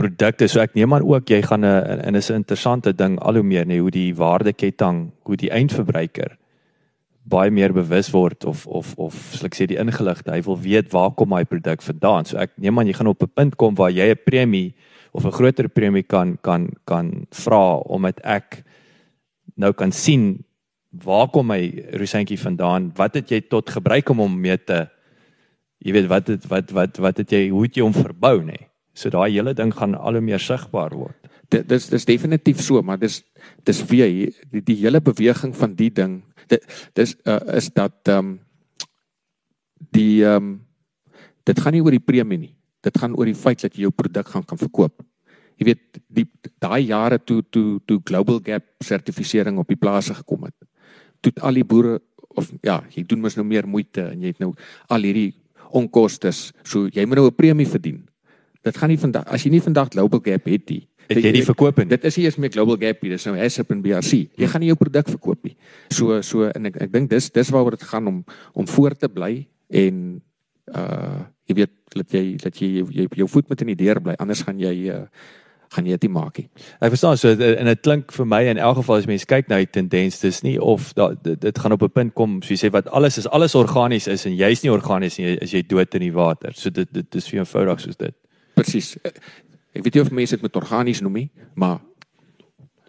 [0.00, 0.48] produkte.
[0.48, 3.42] So ek neem aan ook jy gaan 'n en is 'n interessante ding al hoe
[3.42, 6.36] meer nê hoe die waardeketting, hoe die eindverbruiker
[7.30, 10.32] baie meer bewus word of of of soos ek sê die ingeligte.
[10.32, 12.24] Hy wil weet waar kom my produk vandaan.
[12.24, 14.74] So ek neem aan jy gaan op 'n punt kom waar jy 'n premie
[15.12, 18.64] of 'n groter premie kan kan kan vra omdat ek
[19.56, 20.44] nou kan sien
[20.90, 22.90] waar kom my rosentjie vandaan?
[22.96, 24.88] Wat het jy tot gebruik om hom mee te
[25.80, 28.68] jy weet wat het, wat wat wat het jy hoe het jy hom verbou nê?
[28.94, 31.16] So daai hele ding gaan al hoe meer sigbaar word.
[31.50, 33.22] Dit dis dis definitief so, maar dis
[33.64, 36.20] dis weer die, die hele beweging van die ding.
[36.50, 38.38] Dit dis uh, is dat ehm um,
[39.94, 40.50] die ehm um,
[41.48, 42.54] dit gaan nie oor die premie nie.
[42.84, 45.02] Dit gaan oor die feit dat jy jou produk gaan kan verkoop.
[45.60, 46.26] Jy weet die
[46.62, 50.56] daai jare toe toe toe Global Gap sertifisering op die plase gekom het.
[51.20, 51.98] Toe al die boere
[52.38, 54.54] of ja, jy doen mos nou meer moeite en jy het nou
[54.88, 55.34] al hierdie
[55.76, 56.32] onkoste.
[56.64, 58.08] So jy moet nou 'n premie verdien.
[58.62, 60.86] Dit gaan nie vandag as jy nie vandag Global Gap het nie.
[61.08, 61.86] Het jy nie verkoop nie.
[61.86, 64.12] Dit is nie eers meer Global Gap nie, dis nou HACCP en BRC.
[64.38, 65.56] Jy gaan nie jou produk verkoop nie.
[65.90, 69.08] So so en ek ek dink dis dis waaroor dit gaan om om voor te
[69.08, 70.22] bly en
[70.74, 74.14] uh jy weet dat jy dat jy jy jou voet met in die deur bly
[74.18, 75.04] anders gaan jy uh,
[75.70, 76.48] gaan jy dit maak nie.
[76.82, 79.60] Ek verstaan so en dit klink vir my in elk geval as mense kyk na
[79.62, 82.58] die tendens dis nie of da, dit, dit gaan op 'n punt kom so jy
[82.58, 85.94] sê wat alles is alles organies is en jy's nie organies nie as jy dood
[85.94, 86.52] in die water.
[86.54, 88.14] So dit dit is eenvoudig soos dit.
[88.54, 88.96] Presies.
[89.04, 91.78] Ek weet nie of mense dit met organies noem nie, maar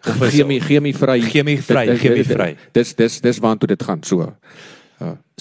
[0.02, 2.56] chemie chemie vry chemie vry chemie vry.
[2.72, 4.34] Dis dis dis waartoe dit gaan so.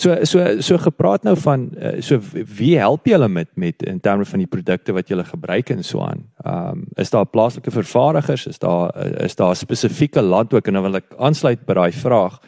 [0.02, 2.18] So so so gepraat nou van uh, so
[2.58, 6.02] wie help julle met met in terme van die produkte wat julle gebruik en so
[6.02, 6.24] aan.
[6.46, 8.48] Ehm um, is daar plaaslike vervaardigers?
[8.48, 12.40] Is daar is daar spesifieke land ook en dan wil ek aansluit by daai vraag.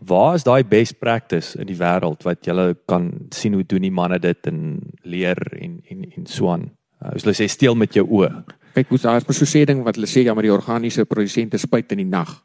[0.00, 3.92] Waar is daai best practice in die wêreld wat julle kan sien hoe doen die
[3.92, 6.70] manne dit en leer en en en so aan?
[7.02, 8.32] Uh, as hulle sê steel met jou oë.
[8.76, 11.04] Kyk hoe daar is 'n so sê ding wat hulle sê ja maar die organiese
[11.04, 12.42] produsente spuit in die nag.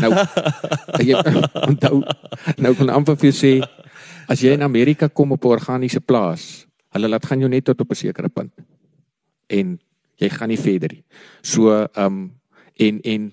[0.00, 0.12] Nou
[1.02, 1.18] jy
[1.70, 2.02] onthou
[2.62, 3.54] nou kan amper vir sê
[4.30, 7.80] as jy in Amerika kom op 'n organiese plaas, hulle laat gaan jou net tot
[7.80, 8.52] op 'n sekere punt.
[9.48, 9.78] En
[10.16, 11.04] jy gaan nie verder nie.
[11.42, 12.32] So ehm um,
[12.76, 13.32] en en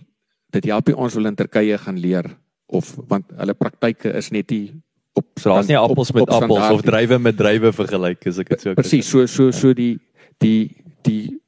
[0.51, 2.25] dit help jy ons wil in Turkye gaan leer
[2.71, 4.71] of want hulle praktyke is net nie
[5.13, 8.61] op so daar's nie appels met appels of drywe met drywe vergelyk as ek dit
[8.61, 9.99] so Presies, so so so die
[10.39, 10.71] die
[11.07, 11.41] die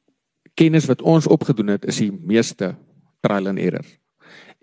[0.60, 2.76] kennis wat ons opgedoen het is die meeste
[3.24, 3.86] trial and error.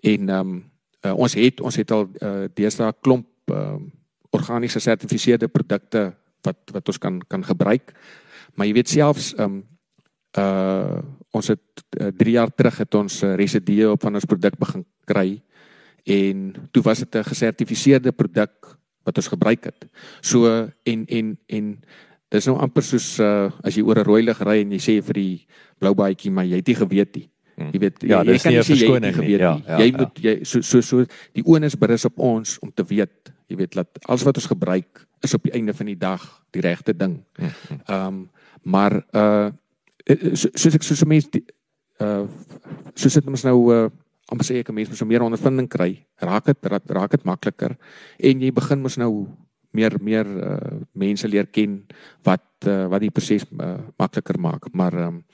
[0.01, 0.71] En ehm um,
[1.07, 3.93] uh, ons het ons het al uh, deesdae klomp ehm um,
[4.31, 6.15] organiese gesertifiseerde produkte
[6.47, 7.93] wat wat ons kan kan gebruik.
[8.55, 9.65] Maar jy weet selfs ehm um,
[10.39, 14.57] uh ons het 3 uh, jaar terug het ons uh, residue op van ons produk
[14.59, 15.43] begin kry
[16.11, 19.87] en toe was dit 'n gesertifiseerde produk wat ons gebruik het.
[20.21, 20.47] So
[20.83, 21.83] en en en
[22.29, 25.03] dis nou amper soos uh, as jy oor 'n rooi lig ry en jy sê
[25.03, 25.47] vir die
[25.79, 27.31] blou baadjie maar jy het nie geweet nie.
[27.61, 27.71] Hmm.
[27.75, 29.39] Jy weet ja, jy, jy kan nie sê jy het geweet nie.
[29.45, 31.05] Ja, ja, jy moet jy so so so
[31.37, 35.05] die onus berus op ons om te weet, jy weet dat alles wat ons gebruik
[35.27, 36.25] is op die einde van die dag
[36.57, 37.19] die regte ding.
[37.37, 37.83] Hmm, hmm.
[37.87, 38.23] Ehm um,
[38.61, 39.51] maar uh
[40.35, 41.29] soos ek soos 'n mens
[42.01, 42.25] uh
[42.95, 43.91] soos dit ons nou uh
[44.33, 47.77] amper sê ek 'n mens moet so meer ondervinding kry, raak dit raak dit makliker
[48.19, 49.29] en jy begin mos nou
[49.73, 51.85] meer meer uh, mense leer ken
[52.27, 54.73] wat uh, wat die proses uh, makliker maak.
[54.73, 55.25] Maar ehm um,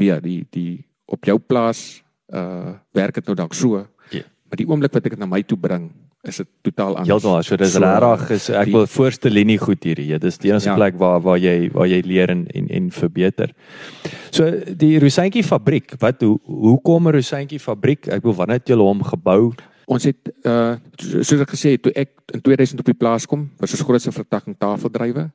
[0.00, 3.80] wie die die op jou plaas uh werk dit nou dalk so.
[3.80, 4.22] Yeah.
[4.22, 4.28] Ja.
[4.50, 5.90] Maar die oomblik wat ek dit na my toe bring,
[6.26, 7.08] is dit totaal anders.
[7.08, 10.08] Heeltemal, so dis so, regtig is ek die, wil voorste linie goed hierdie.
[10.10, 10.76] Ja, dis die enigste ja.
[10.76, 13.54] plek waar waar jy waar jy leer en en, en verbeter.
[14.34, 14.50] So
[14.82, 18.08] die Roseintjie fabriek, wat hoe hoe kom 'n Roseintjie fabriek?
[18.08, 19.52] Ek wil wanneer het julle hom gebou?
[19.90, 23.48] Ons het uh soos ek gesê het, toe ek in 2000 op die plaas kom,
[23.58, 25.30] was ons grootste vertakking tafeldrywe.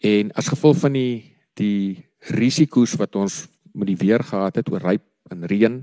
[0.00, 4.82] En as gevolg van die die risiko's wat ons met die weer gehad het oor
[4.82, 5.82] ryp en reën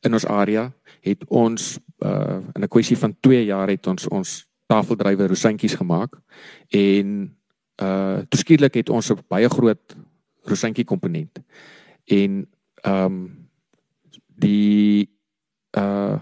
[0.00, 4.46] in ons area, het ons uh in 'n kwessie van 2 jaar het ons ons
[4.66, 6.16] tafeldrywe rosantjies gemaak
[6.68, 7.36] en
[7.82, 9.96] uh toeskielik het ons 'n baie groot
[10.44, 11.40] rosantjie komponent.
[12.04, 12.48] En
[12.82, 13.48] ehm um,
[14.26, 15.10] die
[15.76, 16.20] uh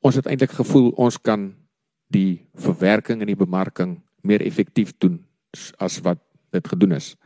[0.00, 1.54] ons het eintlik gevoel ons kan
[2.06, 5.24] die verwerking en die bemarking meer effektief doen
[5.78, 6.18] as wat
[6.50, 7.16] dit gedoen is.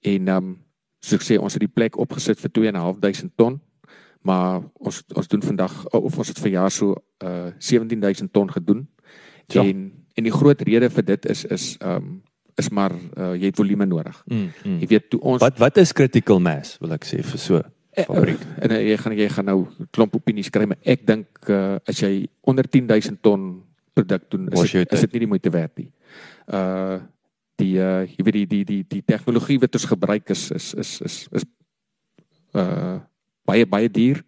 [0.00, 0.65] En ehm um,
[1.06, 3.60] soos ek sê ons het die plek opgesit vir 2.500 ton
[4.26, 8.86] maar ons ons doen vandag of ons het vir jaar so uh 17000 ton gedoen.
[9.46, 9.62] Ja.
[9.62, 12.22] En en die groot rede vir dit is is um
[12.56, 14.22] is maar uh, jy het volume nodig.
[14.26, 14.78] Mm, mm.
[14.80, 18.06] Jy weet toe ons Wat wat is critical mass wil ek sê vir so eh,
[18.08, 18.40] fabriek?
[18.40, 19.58] Uh, en uh, jy gaan jy gaan nou
[19.92, 23.50] klomp opinies kry maar ek dink uh, as jy onder 10000 ton
[23.96, 25.90] produk doen is dit, is dit nie die moeite werd nie.
[26.46, 27.04] Uh
[27.60, 31.00] die uh jy weet die die die die tegnologie wat ons gebruik is is is
[31.00, 31.44] is, is
[32.54, 33.00] uh
[33.46, 34.22] baie baie duur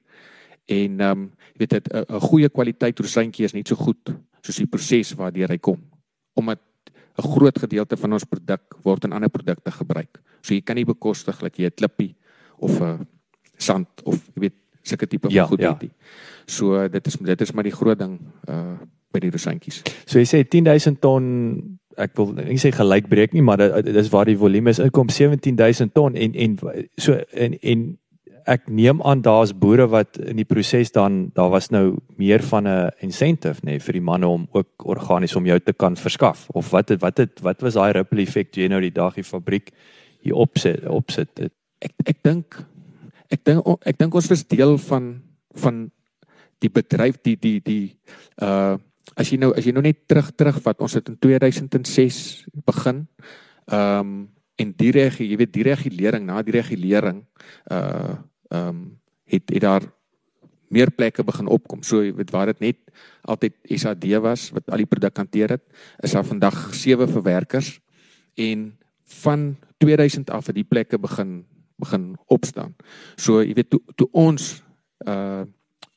[0.69, 4.57] en ehm um, jy weet dit 'n goeie kwaliteit rosantjie is net so goed soos
[4.57, 5.81] die proses waardeur hy kom
[6.35, 6.61] omdat
[7.19, 10.21] 'n groot gedeelte van ons produk word in ander produkte gebruik.
[10.41, 12.15] So jy kan nie bekostig dat jy 'n klippie
[12.59, 13.07] of 'n
[13.57, 15.73] sand of jy weet sulke tipe ja, van goed ja.
[15.73, 15.93] het nie.
[16.47, 18.79] So dit is dit is maar die groot ding uh
[19.11, 19.83] by die rosantjies.
[20.05, 24.29] So jy sê 10000 ton ek wil nie sê gelykbreek nie, maar dit is waar
[24.29, 24.81] die volume is.
[24.83, 26.59] Dit kom 17000 ton en en
[26.97, 27.89] so en en
[28.49, 32.69] ek neem aan daar's boere wat in die proses dan daar was nou meer van
[32.69, 36.49] 'n incentive nê nee, vir die manne om ook organies om jou te kan verskaf
[36.55, 39.15] of wat het, wat het, wat was daai ripple effek toe jy nou die dag
[39.15, 39.71] die fabriek
[40.21, 42.65] hier opsit opsit dit ek ek dink
[43.31, 45.23] ek dink ek dink ons was deel van
[45.55, 45.91] van
[46.59, 47.97] die bedryf die die die
[48.43, 48.79] uh
[49.15, 53.07] as jy nou as jy nou net terug terug wat ons het in 2006 begin
[53.69, 54.19] ehm um,
[54.59, 57.23] en die reg jy weet die regulering na die regulering
[57.71, 58.17] uh
[58.51, 59.85] ehm um, het het daar
[60.69, 61.83] meer plekke begin opkom.
[61.83, 62.79] So jy weet waar dit net
[63.29, 65.65] altyd SAD was wat al die produk hanteer het,
[66.05, 67.79] is daar vandag sewe verwerkers
[68.37, 68.73] en
[69.23, 71.45] van 2000 af het die plekke begin
[71.79, 72.75] begin opstaan.
[73.17, 74.59] So jy weet toe toe ons
[75.07, 75.47] uh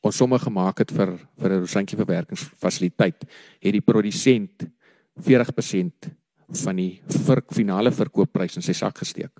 [0.02, 3.24] ons somme gemaak het vir vir 'n rosantjie verwerkingsfasiliteit,
[3.62, 4.66] het die produsent
[5.20, 6.10] 40%
[6.64, 9.32] van die vir, finale verkoopprys in sy sak gesteek.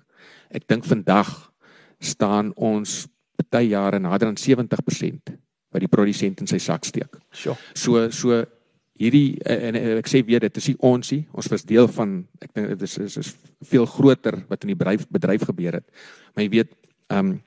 [0.51, 1.51] Ek dink vandag
[1.99, 3.07] staan ons
[3.51, 5.33] baie jare nader aan 70%
[5.73, 7.17] wat die produsent in sy sak steek.
[7.31, 7.57] Sure.
[7.73, 8.43] So so
[8.99, 11.23] hierdie en ek sê weer dit is nie ons nie.
[11.33, 13.31] Ons was deel van ek dink dit is, is is
[13.71, 15.87] veel groter wat in die bedryf bedryf gebeur het.
[16.33, 16.75] Maar jy weet
[17.09, 17.39] ehm um,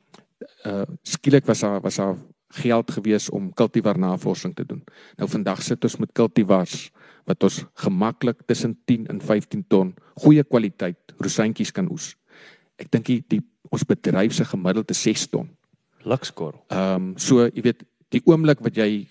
[0.67, 2.17] uh skielik was daar was daar
[2.55, 4.85] geld gewees om kultivar navorsing te doen.
[5.19, 6.91] Nou vandag sit ons met kultivars
[7.27, 12.15] wat ons gemaklik tussen 10 en 15 ton goeie kwaliteit rosantjies kan oes.
[12.79, 15.51] Ek dink die, die ons bedryf se gemiddelde 6 ton.
[16.07, 16.63] Lukskorrel.
[16.71, 17.83] Ehm um, so jy weet
[18.15, 19.07] die oomblik wat jy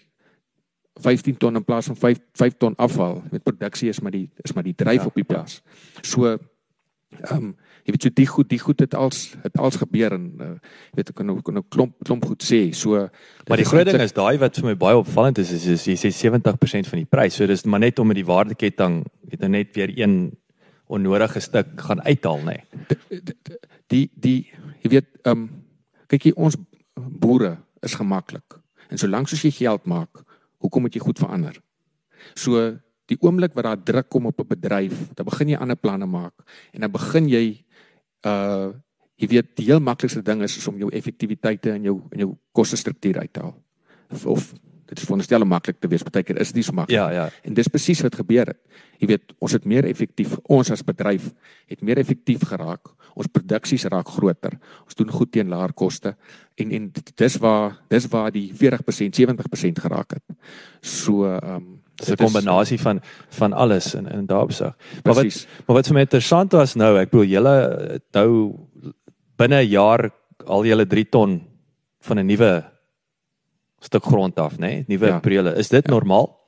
[1.03, 4.53] 15 ton in plaas van 5 5 ton afval met produksie is maar die is
[4.55, 5.59] maar die dryf ja, op die plaas.
[5.59, 6.03] Ja.
[6.03, 6.37] So
[7.23, 7.55] ehm um,
[7.85, 10.47] jy weet so die goed die goed het als het als gebeur en uh,
[10.97, 12.71] weet ek kan nou kan nou klomp klomp goed sê.
[12.73, 13.03] So
[13.47, 15.97] maar die groot ding is daai wat vir my baie opvallend is is, is jy
[16.01, 17.37] sê 70% van die prys.
[17.37, 20.33] So dis maar net om met die waardeketting het nou net weer een
[20.87, 22.57] onnodige stuk gaan uithaal nê.
[22.57, 23.21] Nee.
[23.21, 23.29] Die,
[23.87, 24.39] die die
[24.81, 25.45] jy weet ehm um,
[26.09, 26.57] kyk jy ons
[26.95, 28.57] boere is gemaklik.
[28.89, 30.21] En solank soos jy geld maak,
[30.61, 31.57] hoekom moet jy goed verander?
[32.37, 32.77] So
[33.11, 36.33] die oomblik wat daar druk kom op 'n bedryf, dan begin jy ander planne maak
[36.73, 37.65] en dan begin jy
[38.25, 38.73] uh
[39.15, 42.33] jy weet die heel maklikste ding is, is om jou effektiwiteite en jou en jou
[42.51, 43.55] kostestruktuur uit te haal.
[44.11, 44.53] Of, of
[44.85, 46.97] dit is veronderstel om maklik te wees, partykeer is dit nie so maklik.
[46.97, 47.29] Ja, ja.
[47.47, 48.59] En dis presies wat gebeur het.
[49.01, 51.31] Jy weet, ons het meer effektief, ons as bedryf
[51.71, 52.91] het meer effektief geraak.
[53.15, 54.59] Ons produksies raak groter.
[54.85, 56.15] Ons doen goed teen laer koste
[56.59, 60.37] en en dis waar dis waar die 40%, 70% geraak het.
[60.81, 64.75] So ehm um, Dis 'n kombinasie van van alles in in daarbesig.
[65.03, 67.55] Maar wat maar wat vir my interessant was nou, ek bedoel julle
[67.91, 68.55] het nou
[69.37, 70.09] binne 'n jaar
[70.45, 71.41] al julle 3 ton
[72.01, 72.63] van 'n nuwe
[73.79, 74.59] stuk grond af, nê?
[74.59, 74.85] Nee?
[74.87, 75.19] Nuwe Ja.
[75.19, 75.55] prele.
[75.55, 75.91] Is dit Ja.
[75.91, 76.39] normaal?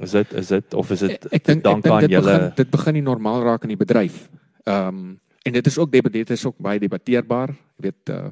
[0.00, 2.24] Is dit is dit of is dit ek, ek dink ek dank aan dit julle
[2.32, 4.28] begin dit begin nie normaal raak in die bedryf.
[4.64, 7.48] Ehm um, en dit is ook debat dit is ook baie debatteerbaar.
[7.48, 8.30] Jy weet uh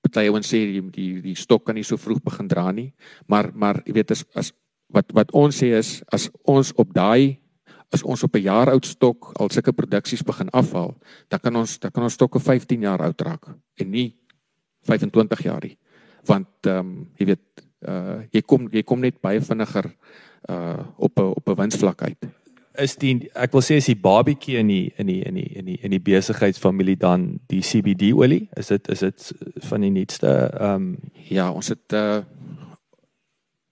[0.00, 2.92] party ouens sê die, die die stok kan nie so vroeg begin dra nie,
[3.26, 4.52] maar maar jy weet as as
[4.92, 7.38] wat wat ons sê is as ons op daai
[7.94, 10.94] as ons op 'n jaar oud stok al sulke produksies begin afhaal,
[11.28, 14.16] dan kan ons dan kan ons stokke 15 jaar oud raak en nie
[14.82, 15.78] 25 jaar nie.
[16.24, 17.46] Want ehm um, jy weet
[17.86, 19.94] uh jy kom jy kom net baie vinniger
[20.48, 22.18] uh op 'n op 'n winsvlak uit.
[22.78, 25.64] is die ek wil sê is die babietjie in die in die in die in
[25.64, 28.48] die in die besigheidsfamilie dan die CBD olie?
[28.56, 29.32] Is dit is dit
[29.68, 30.96] van die nuutste ehm um,
[31.28, 32.22] Ja, ons het uh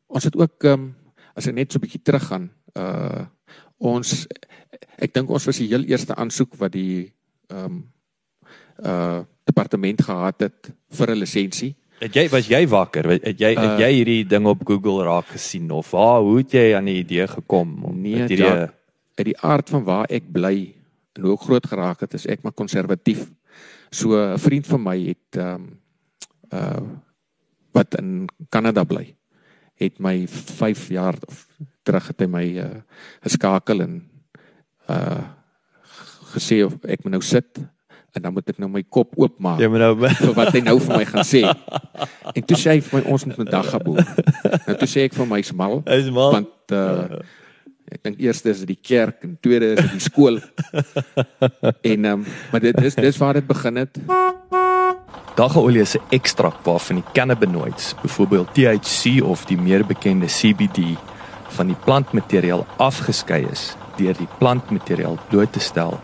[0.07, 0.95] ons het ook ehm um,
[1.35, 3.27] as ek net so 'n bietjie teruggaan, uh
[3.79, 4.27] ons
[4.99, 7.13] ek dink ons was die heel eerste aansoek wat die
[7.51, 7.85] ehm um,
[8.83, 11.75] uh departement gehad het vir 'n lisensie.
[12.01, 13.07] Het jy was jy wakker?
[13.23, 16.53] Het jy het Uh, jy hierdie ding op Google raak gesien of waar hoe het
[16.53, 18.75] jy aan die idee gekom om Nee, met hierdie Jack.
[19.15, 20.75] Uit die aard van waar ek bly
[21.15, 23.31] en hoe groot geraak het, is ek maar konservatief.
[23.91, 25.81] So 'n vriend van my het ehm um,
[26.53, 26.83] uh
[27.75, 29.17] wat in Kanada bly,
[29.89, 31.47] het my 5 jaar of
[31.85, 32.75] terug het hy my uh
[33.27, 34.03] geskakel en
[34.89, 35.23] uh
[36.35, 37.63] gesê of ek moet nou sit
[38.15, 40.77] en dan moet ek nou my kop oopmaak jy moet nou vir wat hy nou
[40.83, 41.45] vir my gaan sê.
[42.35, 44.13] En toe sê hy vir my ons moet vandag gaan boer.
[44.67, 47.23] Nou toe sê ek vir my smal is maar want uh
[47.95, 50.41] ek dink eerste is die kerk en tweede is die skool.
[51.93, 54.01] en ehm um, maar dit is dis waar dit begin het.
[55.35, 60.97] Daggaolie is 'n ekstrak waarvan die cannabinoids, byvoorbeeld THC of die meer bekende CBD,
[61.49, 66.01] van die plantmateriaal afgeskei is deur die plantmateriaal bloot te stel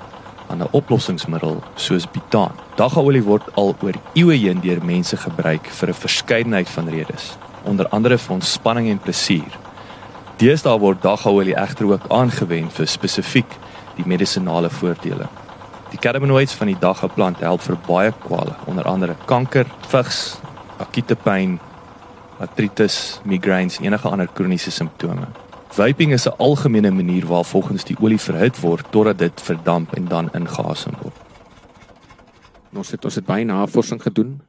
[0.50, 2.52] aan 'n oplossingsmiddel soos butaan.
[2.74, 7.88] Daggaolie word al oor eeue heen deur mense gebruik vir 'n verskeidenheid van redes, onder
[7.88, 9.52] andere vir ontspanning en plesier.
[10.36, 13.58] Deesdae word daggaolie egter ook aangewend vir spesifiek
[13.96, 15.28] die medisinale voordele.
[15.91, 20.38] Die cannabinoids van die daggaplant help vir baie kwale, onder andere kanker, vigs,
[20.78, 21.57] akute pyn,
[22.38, 25.26] artritis, migraines en enige ander kroniese simptome.
[25.70, 30.05] Vaping is 'n algemene manier waar volgens die olie verhit word totdat dit verdamp en
[30.05, 31.14] dan ingeasem word.
[32.74, 34.41] Ons het ons het baie navorsing gedoen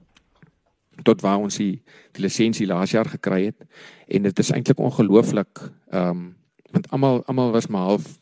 [1.04, 1.82] tot waar ons die,
[2.12, 3.66] die lisensie laas jaar gekry het
[4.08, 6.36] en dit is eintlik ongelooflik ehm um,
[6.72, 8.21] want almal almal was maar half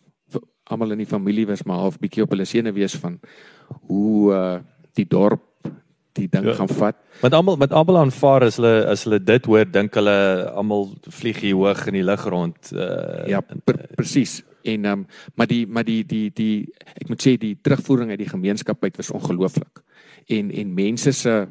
[0.71, 3.19] almal in die familie was maar half bietjie op hulle senuwees van
[3.87, 4.59] hoe uh
[4.97, 5.43] die dorp
[6.17, 6.53] die ding Ja.
[6.57, 6.95] gaan vat.
[7.21, 11.39] Want almal met almal aanvaar as hulle as hulle dit hoor, dink hulle almal vlieg
[11.45, 12.71] hier hoog in die lug rond.
[12.73, 14.41] Uh, Ja, per, presies.
[14.63, 15.05] En ehm um,
[15.35, 18.97] maar die maar die die die ek moet sê die terugvoering uit die gemeenskap uit
[18.97, 19.81] was ongelooflik.
[20.27, 21.47] En en mense se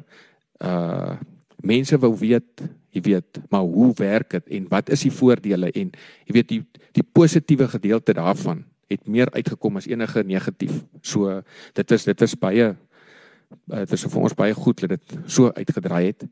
[0.63, 1.15] uh
[1.61, 2.61] mense wou weet,
[2.91, 5.89] jy weet, maar hoe werk dit en wat is die voordele en
[6.25, 6.61] jy weet die
[6.93, 10.83] die positiewe gedeelte daarvan het meer uitgekom as enige negatief.
[11.01, 11.41] So
[11.77, 15.51] dit is dit is baie uh, dit is vir ons baie goed dat dit so
[15.53, 16.25] uitgedraai het.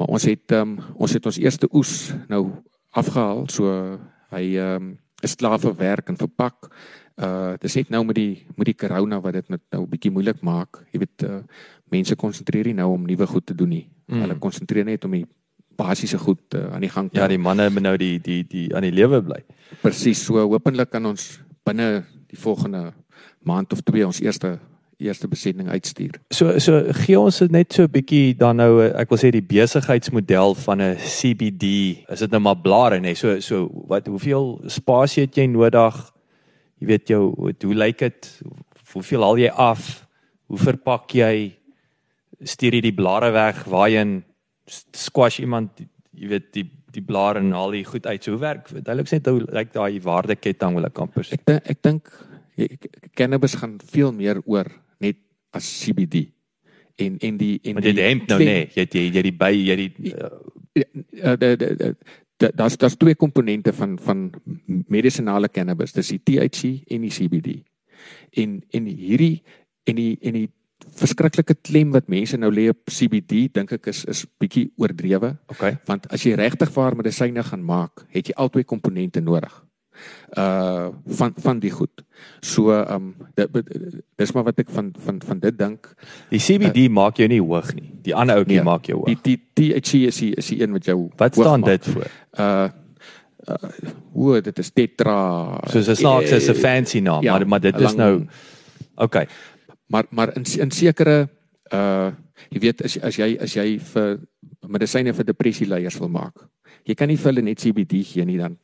[0.00, 2.46] Maar ons het um, ons het ons eerste oes nou
[2.90, 3.46] afgehaal.
[3.52, 3.98] So
[4.32, 6.72] hy um, is klaar vir werk en verpak.
[7.20, 10.10] Uh dis net nou met die met die corona wat dit net nou 'n bietjie
[10.10, 10.80] moeilik maak.
[10.92, 11.42] Jy weet uh
[11.92, 13.86] mense konsentreer nie nou om nuwe goed te doen nie.
[14.06, 14.16] Mm.
[14.16, 14.20] Mm.
[14.20, 15.26] Hulle konsentreer net om die
[15.76, 18.66] basiese goed uh, aan die gang te ja, die manne moet nou die die die
[18.76, 19.40] aan die lewe bly.
[19.82, 22.92] Presies, so hopelik kan ons binne die volgende
[23.42, 24.58] maand of twee ons eerste
[25.02, 26.18] eerste besending uitstuur.
[26.30, 29.42] So so gee ons dit net so 'n bietjie dan nou ek wil sê die
[29.42, 32.04] besigheidsmodel van 'n CBD.
[32.08, 33.14] Is dit nou maar blare nê?
[33.14, 36.12] So so wat hoeveel spasie het jy nodig?
[36.78, 38.42] Jy weet jou hoe lyk dit?
[38.92, 40.06] Hoeveel haal jy af?
[40.46, 41.56] Hoe verpak jy?
[42.42, 44.24] Stuur jy die blare weg waarheen
[44.92, 45.70] squash iemand
[46.12, 48.22] jy weet die die blare en al die goed uit.
[48.24, 48.68] So hoe werk?
[48.72, 51.38] Duidelik net hoe lyk daai waardeketting wil ek amper sê.
[51.38, 52.12] Ek dink ek dink
[53.18, 54.68] cannabis gaan veel meer oor
[55.02, 55.18] net
[55.56, 56.26] as CBD.
[57.00, 58.58] En en die en Want jy het die hemp nou nê.
[58.74, 60.32] Jy het jy jy die by jy die uh,
[60.76, 61.92] uh, die, die,
[62.42, 64.30] die, daar's daar's twee komponente van van
[64.88, 67.60] medisinale cannabis, dis die THC en die CBD.
[68.42, 69.42] En en hierdie
[69.88, 70.48] en die en die
[70.98, 75.34] verskriklike klem wat mense nou lê op CBD dink ek is is bietjie oordrewe.
[75.54, 75.76] Okay.
[75.88, 79.52] Want as jy regtig waar medisyne gaan maak, het jy albei komponente nodig.
[80.36, 82.04] Uh van van die goed.
[82.40, 83.48] So um dit
[84.16, 85.90] dis maar wat ek van van van dit dink.
[86.32, 87.90] Die CBD uh, maak jou nie hoog nie.
[88.02, 89.10] Die ander ouetjie nee, maak jou hoog.
[89.12, 92.08] Die die THC is die, is die een wat jou Wat staan dit voor?
[92.38, 92.68] Uh
[93.42, 93.70] uh
[94.12, 95.18] hoe dit is tetra.
[95.68, 98.26] So dis snaaks is 'n fancy naam, ja, maar maar dit is lang, nou
[98.94, 99.26] Okay
[99.92, 101.28] maar maar in in sekere
[101.72, 102.10] uh
[102.50, 104.18] jy weet as as jy as jy vir
[104.66, 106.48] medisyne vir depressie leiers wil maak.
[106.88, 108.56] Jy kan nie vir hulle net CBD gee nie dan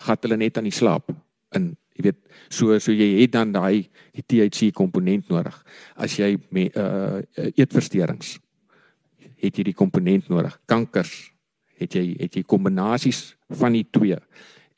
[0.00, 1.10] gaan hulle net aan die slaap
[1.56, 5.56] in jy weet so so jy het dan daai die THC komponent nodig.
[5.96, 7.24] As jy met uh
[7.56, 8.38] eetversteurings
[9.40, 10.56] het jy die komponent nodig.
[10.68, 11.32] Kankers
[11.80, 14.18] het jy het jy kombinasies van die twee.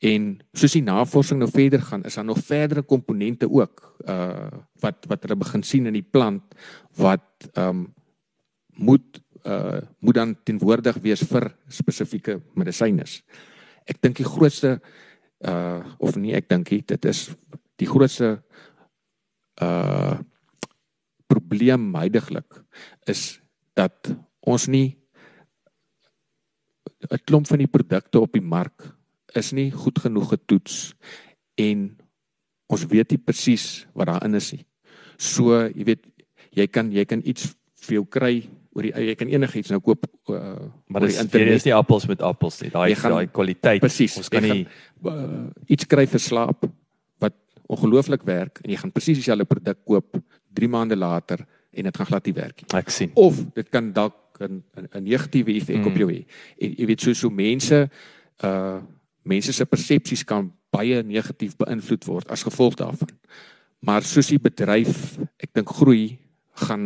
[0.03, 4.51] En soos die navorsing nou verder gaan, is daar nog verdere komponente ook uh
[4.83, 6.57] wat wat hulle begin sien in die plant
[6.99, 7.83] wat ehm um,
[8.83, 13.07] moet uh moet dan teenwoordig wees vir spesifieke medisyne.
[13.87, 14.81] Ek dink die grootste
[15.47, 17.29] uh of nie ek dink dit is
[17.79, 18.41] die grootste
[19.63, 20.19] uh
[21.31, 22.59] probleem heidaglik
[23.07, 23.39] is
[23.79, 24.99] dat ons nie
[27.07, 28.91] 'n klomp van die produkte op die mark
[29.39, 30.93] is nie goed genoeg getoets
[31.61, 31.91] en
[32.73, 34.65] ons weet nie presies wat daarin is nie.
[35.21, 36.07] So, jy weet,
[36.57, 37.53] jy kan jy kan iets
[37.87, 38.35] vir jou kry
[38.73, 42.23] oor die jy kan enigiets nou koop uh, maar dis internet is nie appels met
[42.25, 42.71] appels nie.
[42.73, 43.83] Daai daai kwaliteit.
[43.85, 46.65] Precies, ons kan nie uh, iets kry vir slaap
[47.23, 47.37] wat
[47.73, 50.17] ongelooflik werk en jy gaan presies dieselfde produk koop
[50.57, 52.73] 3 maande later en dit gaan glad nie werk nie.
[52.79, 53.13] Ek sien.
[53.21, 55.87] Of dit kan dalk 'n 'n negatiewe effek mm.
[55.87, 56.25] op jou hê.
[56.59, 57.89] En jy weet so so mense
[58.45, 58.81] uh
[59.23, 63.11] mense se persepsies kan baie negatief beïnvloed word as gevolg daarvan.
[63.83, 66.19] Maar soos die bedryf, ek dink groei
[66.67, 66.85] gaan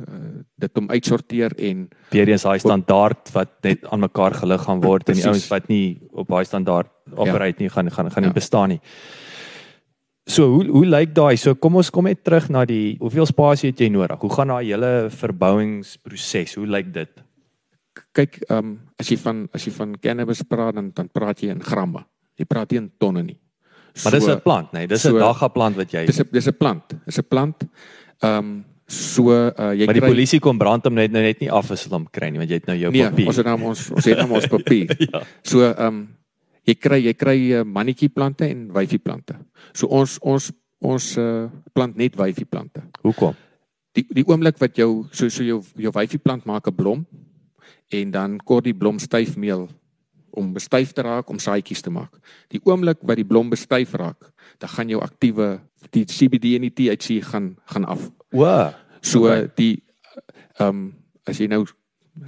[0.00, 4.82] uh, dit om uitsorteer en weer eens daai standaard wat net aan mekaar gelig gaan
[4.82, 7.62] word en die ouens wat nie op daai standaard operate ja.
[7.62, 8.38] nie gaan gaan gaan nie ja.
[8.40, 8.80] bestaan nie.
[10.26, 11.36] So hoe hoe lyk daai?
[11.36, 14.18] So kom ons kom net terug na die hoeveel spasie het jy nodig?
[14.20, 16.56] Hoe gaan daai hele verbouingsproses?
[16.58, 17.23] Hoe lyk dit?
[18.12, 21.50] Kyk ehm um, as jy van as jy van cannabis praat dan dan praat jy
[21.54, 22.04] in gramme.
[22.38, 23.38] Jy praat nie in tonne nie.
[23.94, 26.28] So, maar dis 'n plant, nee, dis 'n so, dagga plant wat jy Dis 'n
[26.32, 26.94] dis 'n plant.
[27.06, 27.68] Dis 'n plant.
[28.20, 31.40] Ehm um, so uh, jy Maar die kry, polisie kom brand hom net nou net
[31.40, 33.26] nie af as hulle hom kry nie want jy het nou jou nee, papier.
[33.26, 34.96] Ons het nou ons ons het nou ons papier.
[35.08, 35.22] ja.
[35.42, 36.08] So ehm um,
[36.64, 39.38] jy kry jy kry uh, mannetjie plante en wyfie plante.
[39.72, 40.52] So ons ons
[40.84, 42.82] ons uh, plant net wyfie plante.
[43.02, 43.34] Hoekom?
[43.94, 47.06] Die die oomblik wat jou so so jou jou wyfie plant maak 'n blom,
[48.00, 49.68] en dan kort die blom styfmeel
[50.34, 52.16] om bestyf te raak om saaitjies te maak.
[52.50, 55.58] Die oomblik wat die blom bestyf raak, dan gaan jou aktiewe
[55.94, 58.08] die CBD en die THC gaan gaan af.
[58.34, 58.48] O.
[59.04, 59.82] So die
[60.58, 60.84] ehm um,
[61.24, 61.64] as jy nou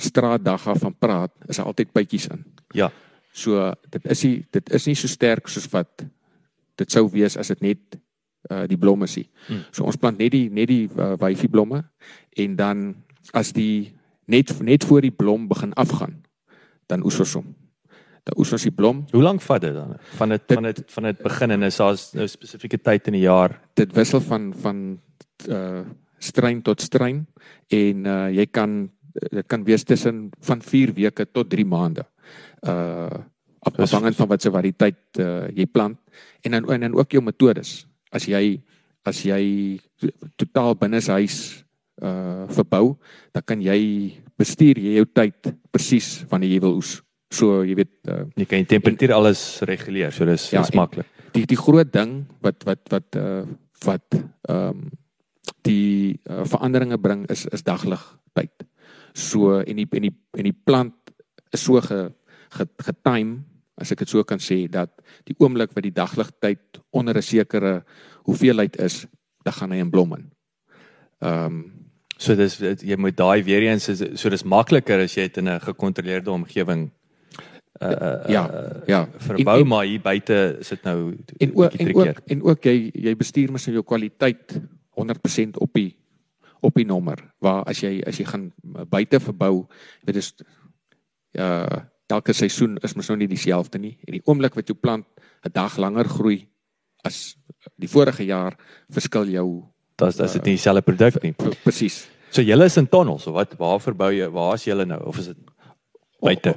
[0.01, 2.45] straatdag af van praat, is daar altyd bytjies in.
[2.75, 2.91] Ja.
[3.33, 6.07] So dit is nie dit is nie so sterk soos wat
[6.77, 7.99] dit sou wees as dit net
[8.51, 9.19] uh die blomme is.
[9.49, 9.67] Hmm.
[9.71, 11.85] So ons plant net die net die uh, wyfie blomme
[12.37, 12.95] en dan
[13.33, 13.96] as die
[14.27, 16.21] net net voor die blom begin afgaan,
[16.91, 17.55] dan oes ons hom.
[18.27, 19.05] Dan oes ons die blom.
[19.13, 19.95] Hoe lank vat dit dan?
[20.19, 23.13] Van dit van dit van dit begin en is daar 'n nou spesifieke tyd in
[23.13, 23.61] die jaar?
[23.75, 24.99] Dit wissel van van
[25.49, 25.85] uh
[26.19, 27.27] strein tot strein
[27.69, 32.07] en uh jy kan dit kan wees tussen van 4 weke tot 3 maande.
[32.67, 33.11] Uh
[33.61, 35.99] afhangend van wat se variëteit uh jy plant
[36.43, 37.87] en dan en dan ook jou metodes.
[38.11, 38.61] As jy
[39.05, 39.79] as jy
[40.37, 41.66] totaal binne huis
[42.03, 42.97] uh verbou,
[43.33, 47.01] dan kan jy bestuur jy jou tyd presies wanneer jy wil oes.
[47.33, 51.09] So jy weet uh jy kan die temperatuur en, alles reguleer, so dis ja, maklik.
[51.33, 53.45] Die die groot ding wat wat wat uh
[53.85, 54.07] wat
[54.49, 54.87] ehm um,
[55.67, 58.03] die uh, veranderinge bring is is daglig
[58.35, 58.53] tyd.
[59.15, 60.95] So en die en die en die plant
[61.55, 62.11] is so ge,
[62.55, 63.43] ge getime
[63.77, 64.93] as ek dit so kan sê dat
[65.29, 67.85] die oomblik wat die dagligtyd onder 'n sekere
[68.25, 69.07] hoeveelheid is,
[69.45, 70.31] dan gaan hy in blom in.
[71.21, 71.86] Ehm um,
[72.17, 75.49] So dis jy moet daai weer eens is so dis makliker as jy dit in
[75.49, 76.91] 'n gekontroleerde omgewing
[77.81, 78.45] uh, uh ja
[78.87, 79.07] ja.
[79.19, 82.65] verbou en, en, maar hier buite is dit nou en ook en ook en ook
[82.65, 84.61] jy jy bestuur mos jou kwaliteit
[84.97, 85.97] 100% op die
[86.61, 88.53] op die nommer waar as jy as jy gaan
[88.89, 89.67] buite verbou
[90.05, 90.33] weet dis
[91.39, 93.97] uh elke seisoen is mos nou nie dieselfde nie.
[94.07, 95.07] En die oomblik wat jou plant
[95.45, 96.49] 'n dag langer groei
[97.05, 97.37] as
[97.77, 98.57] die vorige jaar
[98.89, 99.65] verskil jou
[99.97, 101.33] Das dis dit nie dieselfde produk nie.
[101.65, 102.07] Presies.
[102.31, 104.29] So julle is in tonnels of wat waar verbou jy?
[104.31, 105.37] Waar is julle nou of is dit
[106.21, 106.57] buite?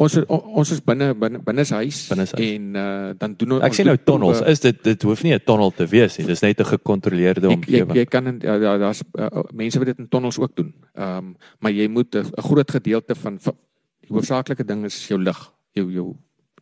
[0.00, 2.40] ons ons is binne binne binne huis Binnes huis.
[2.46, 4.40] en uh, dan doen ons Ek sien nou tonnels.
[4.48, 6.26] Is dit dit hoef nie 'n tonnel te wees nie.
[6.26, 7.96] Dis net 'n gekontroleerde Ek, jy, omgewing.
[7.96, 10.72] jy kan in ja, ja, daar's uh, mense wat dit in tonnels ook doen.
[10.94, 13.54] Ehm um, maar jy moet 'n 'n groot gedeelte van, van
[14.00, 16.16] die hoofsaaklike ding is jou lig, jou jou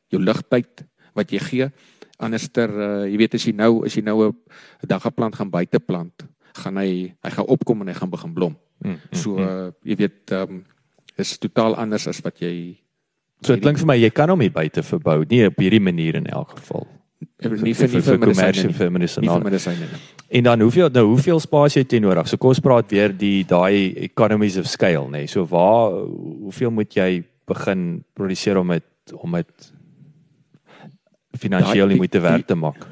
[0.09, 1.71] jou ligtyd wat jy gee.
[2.19, 4.35] Anderster uh, jy weet as jy nou as jy nou 'n
[4.91, 6.27] daggaplant gaan buite plant,
[6.59, 8.57] gaan hy hy gaan opkom en hy gaan begin blom.
[8.83, 10.65] Mm, mm, So uh, jy weet ehm um,
[11.19, 12.79] is totaal anders as wat jy
[13.43, 16.19] So dit klink vir my jy kan hom hier buite verbou, nie op hierdie manier
[16.19, 16.87] in elk geval.
[17.39, 19.31] nie vir vir nie vir kommersie medisyne en nie.
[19.31, 19.87] vir medisyne.
[20.29, 22.29] En dan hoeveel nou hoeveel spasie het jy nodig?
[22.29, 25.25] So kom ons praat weer die daai economies of scale, nê.
[25.25, 25.31] Nee.
[25.31, 29.71] So waar hoeveel moet jy begin produseer om dit om dit
[31.39, 32.87] finansiëel Daai- nie moet te die- maak?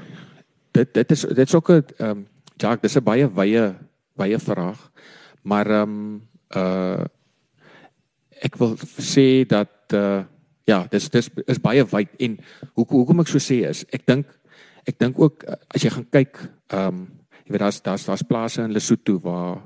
[0.73, 2.27] dit dit is dit is ook 'n ehm um,
[2.57, 3.75] Jacques, dis 'n baie wye
[4.17, 4.91] wye vraag.
[5.43, 6.23] Maar ehm um,
[6.57, 7.05] uh
[8.43, 10.25] ek wil sê dat uh
[10.67, 12.39] ja, dis dis is baie wyd en
[12.75, 14.27] hoekom hoekom ek so sê is ek dink
[14.87, 15.45] ek dink ook
[15.75, 16.39] as jy gaan kyk
[16.73, 17.09] ehm um,
[17.47, 19.63] jy weet daar's daar's daar's plase in Lesotho waar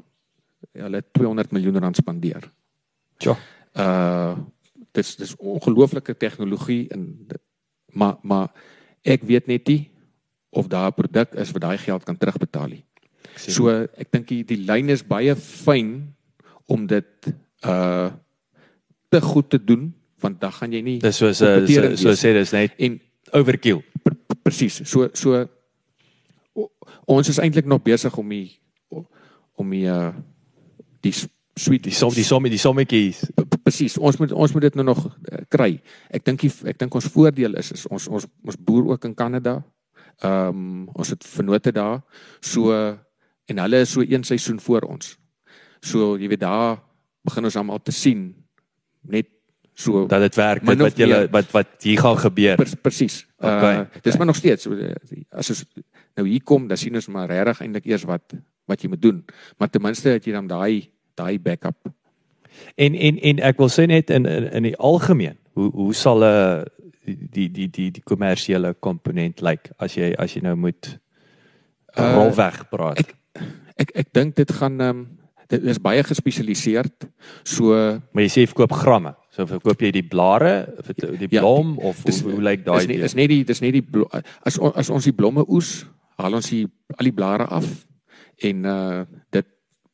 [0.76, 2.50] hulle 200 miljoen rand spandeer.
[3.18, 3.36] Ja.
[3.74, 4.36] Uh
[4.92, 7.40] dis dis ongelooflike tegnologie en dit-
[7.92, 8.48] maar maar
[9.02, 9.90] ek weet net nie
[10.50, 12.84] of daar 'n produk is wat daai geld kan terugbetaal nie.
[13.36, 16.14] So ek dink die, die lyn is baie fyn
[16.66, 17.34] om dit
[17.64, 18.10] uh
[19.10, 22.52] te goed te doen want dan gaan jy nie dis soos 'n so, sê dis
[22.52, 23.00] net en
[23.32, 23.82] overkill.
[24.02, 24.82] pr pr presies.
[24.84, 25.48] So so
[26.54, 26.70] o,
[27.06, 28.58] ons is eintlik nog besig om die
[29.54, 30.12] om die uh
[31.00, 31.14] die
[31.60, 33.22] sweet Die som die som die sommetjies.
[33.64, 35.74] Presies ons moet ons moet dit nou nog uh, kry.
[36.10, 39.58] Ek dink ek dink ons voordeel is is ons ons ons boer ook in Kanada.
[40.22, 42.00] Ehm um, ons het vennote daar.
[42.40, 42.72] So
[43.50, 45.16] en hulle is so een seisoen voor ons.
[45.80, 46.78] So jy weet daar
[47.24, 48.30] begin ons almal te sien
[49.02, 49.28] net
[49.74, 51.28] so dat dit werk of wat meer.
[51.32, 52.56] wat wat hier gaan gebeur.
[52.56, 53.26] Pres- presies.
[53.38, 54.16] Okay, Uh, dis okay.
[54.18, 55.64] maar nog steeds eh, as ons
[56.16, 58.34] nou hier kom, dan sien ons maar regtig eintlik eers wat
[58.68, 59.24] wat jy moet doen.
[59.58, 60.90] Maar ten minste het jy dan daai
[61.20, 61.90] daai backup.
[62.76, 66.24] En en en ek wil sê net in in, in die algemeen, hoe hoe sal
[66.24, 66.64] 'n
[67.06, 70.98] die die die die kommersiële komponent lyk like, as jy as jy nou moet uh,
[71.98, 72.98] Uh, rolweg praat.
[73.00, 73.16] ek-
[73.80, 75.06] Ek ek dink dit gaan ehm um,
[75.50, 77.08] dit is baie gespesialiseerd.
[77.42, 77.72] So
[78.12, 79.14] maar jy sê jy verkoop gramme.
[79.34, 82.86] So verkoop jy die blare, of die Ja, blom of dis- hoe, hoe lyk daai
[82.86, 83.04] nie deel?
[83.04, 84.06] is net die dis net die blo,
[84.46, 85.86] as as ons die blomme oes,
[86.18, 86.66] haal ons die
[86.98, 87.66] al die blare af
[88.44, 89.46] en uh dit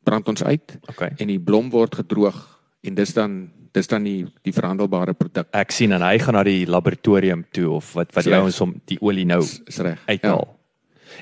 [0.07, 1.11] brand ons uit Okay.
[1.19, 2.39] en die blom word gedroog
[2.87, 3.39] en dis dan
[3.77, 5.51] dis dan die die verhandelbare produk.
[5.53, 8.39] Ek sien en hy gaan na die laboratorium toe of wat wat Reg.
[8.41, 9.99] ouens om die olie nou Is, is reg.
[10.09, 10.47] uithaal.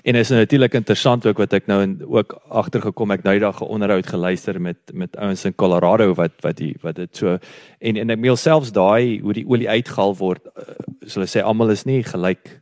[0.02, 3.68] En is natuurlik interessant ook wat ek nou in, ook agtergekom ek nou daag 'n
[3.74, 7.38] onderhoud geluister met met ouens in Colorado wat wat die wat dit so
[7.80, 10.74] en en ek meen selfs daai hoe die olie uitgehaal word uh,
[11.06, 12.60] so hulle sê almal is nie gelyk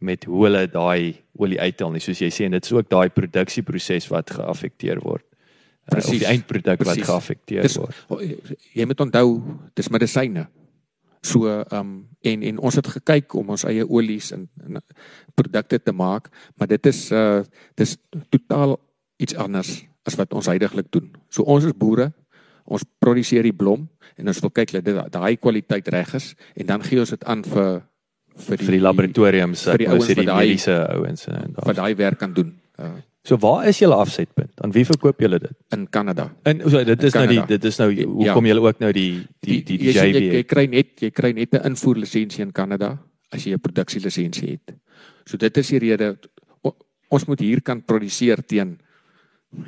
[0.00, 3.08] met hoe hulle daai olie uithaal nie soos jy sê en dit is ook daai
[3.08, 5.24] produksieproses wat geaffekteer word.
[5.86, 7.06] Uh, of die eindproduk wat Presies.
[7.06, 7.94] geaffekteer word.
[8.74, 9.28] jy moet onthou
[9.78, 10.46] dis medisyne.
[11.22, 14.80] So ehm um, en en ons het gekyk om ons eie olies en, en
[15.34, 16.28] produkte te maak,
[16.58, 17.42] maar dit is uh
[17.78, 17.96] dis
[18.30, 18.76] totaal
[19.22, 21.10] iets anders as wat ons heidaglik doen.
[21.30, 22.12] So ons is boere,
[22.64, 26.66] ons produseer die blom en ons wil kyk dat dit daai kwaliteit reg is en
[26.66, 27.82] dan gee ons dit aan vir
[28.36, 31.64] vir vir die laboratoriums vir die ouens sê die wat daai- mediese ouens en wat
[31.70, 31.74] daar.
[31.84, 32.90] daai werk kan doen uh,
[33.26, 34.60] So waar is julle afsetpunt?
[34.62, 35.52] Aan wie verkoop julle dit?
[35.74, 36.28] in Kanada.
[36.46, 38.32] En so dit is nou die dit is nou hoe Ja.
[38.36, 40.46] kom julle ook nou die die die, die jy, sien, jy, jy JV.
[40.46, 42.98] kry net jy kry net 'n invoerlisensie in Kanada
[43.32, 44.76] as jy 'n produksielisensie het.
[45.26, 46.16] So dit is die rede
[47.10, 48.78] ons moet hier kan produseer teen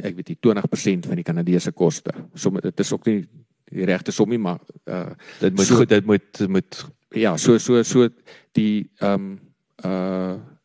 [0.03, 2.11] ek weet nie 20% van die Kanadese koste.
[2.35, 3.27] So dit is ook nie
[3.71, 7.59] die regte som nie, maar uh Dit moet so- goed dit moet moet ja, so
[7.59, 8.09] so so
[8.53, 9.41] die ehm um,
[9.85, 10.58] uh die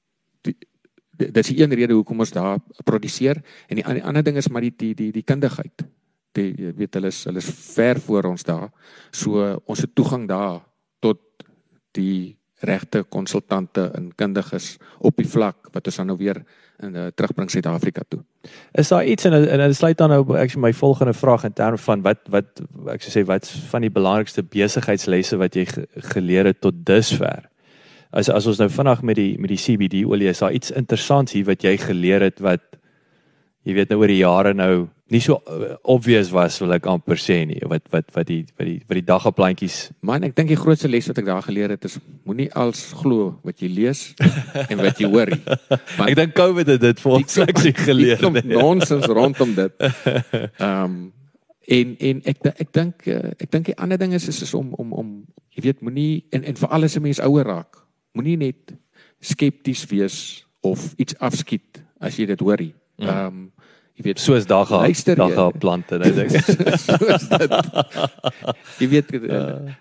[1.17, 4.65] dis die een rede hoekom ons daar produseer en die, die ander ding is maar
[4.65, 5.85] die die die die kundigheid.
[6.33, 8.69] Die weet hulle is hulle is ver voor ons daar.
[9.11, 10.61] So ons het toegang daar
[10.99, 11.21] tot
[11.93, 16.39] die regte konsultante en kundiges op die vlak wat ons dan nou weer
[16.83, 18.23] in uh, terugbring Suid-Afrika toe.
[18.71, 21.77] is daar iets en en dit sluit dan nou ek my volgende vraag in terme
[21.77, 22.63] van wat wat
[22.95, 27.49] ek sou sê wat van die belangrikste besigheidslesse wat jy ge, geleer het tot dusver.
[28.13, 31.33] As as ons nou vinnig met die met die CBD olie is daar iets interessants
[31.33, 32.61] hier wat jy geleer het wat
[33.63, 37.19] jy weet nou oor die jare nou nie so uh, obvious was wil ek amper
[37.21, 40.59] sê nie wat wat wat die wat die wat die daggeplantjies Man, ek dink die
[40.59, 41.97] grootste les wat ek daar geleer het is
[42.27, 44.05] moenie als glo wat jy lees
[44.71, 45.41] en wat jy hoor nie.
[45.97, 48.25] Want Ek dink COVID het dit vir ons ek sien geleer.
[48.33, 48.45] Nee.
[48.55, 49.75] nonsens rondom dit.
[49.87, 50.97] Ehm um,
[51.73, 54.73] en en ek ek dink eh, ek dink die ander ding is is, is om
[54.75, 55.13] om om
[55.55, 57.82] jy weet moenie en en vir alles 'n mens ouer raak.
[58.13, 58.73] Moenie net
[59.23, 60.17] skepties wees
[60.61, 62.73] of iets afskiet as jy dit hoor nie.
[63.01, 63.07] Mm.
[63.09, 63.43] Ehm um,
[63.93, 66.47] jy weet soos daga Luister jy- daga plante nou dink ek.
[66.81, 67.51] soos dit.
[68.81, 69.75] Jy weet uh,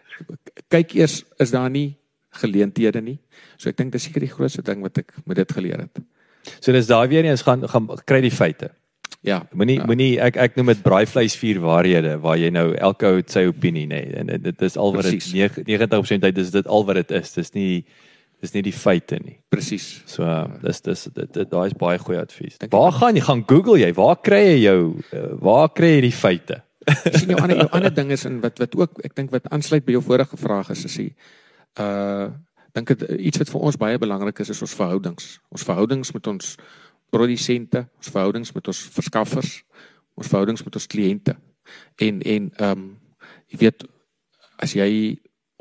[0.72, 1.95] kyk eers is daar nie
[2.43, 3.16] geleenthede nie.
[3.57, 6.03] So ek dink dis seker die grootste ding wat ek met dit geleer het.
[6.61, 8.70] So dis daai weer eens gaan gaan kry die feite.
[9.22, 9.43] Ja.
[9.55, 9.87] Moenie ja.
[9.87, 13.87] moenie ek ek noem dit braaivleis vier waarhede waar jy nou elke ou sy opinie
[13.87, 14.24] nê nee.
[14.24, 15.62] en dit- is al wat dit Presies.
[15.68, 17.33] 90% tyd is dit al wat dit is.
[17.39, 17.85] Dis nie
[18.43, 19.36] dis nie die feite nie.
[19.53, 20.03] Presies.
[20.11, 22.59] So uh, dis dis dit, dit daai is baie goeie advies.
[22.59, 23.93] Dink ek Waar gaan jy gaan Google jy?
[23.97, 26.62] Waar kry jy jou uh, waar kry jy die feite?
[26.90, 29.47] Ek sien jou ander jou ander ding is in wat wat ook ek dink wat
[29.55, 31.12] aansluit by jou vorige vraag is is die
[31.80, 32.32] uh
[32.72, 35.36] dink dit iets wat vir ons baie belangrik is is ons verhoudings.
[35.53, 36.55] Ons verhoudings met ons
[37.12, 39.59] produsente, ons verhoudings met ons verskaffers,
[40.16, 41.36] ons verhoudings met ons kliënte.
[42.01, 42.88] En en ehm um,
[43.53, 43.86] jy weet
[44.64, 44.88] as jy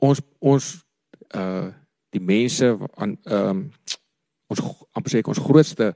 [0.01, 0.71] ons ons
[1.36, 1.69] uh
[2.12, 3.66] die mense aan ehm um,
[4.51, 5.93] ons amper sê ek ons grootste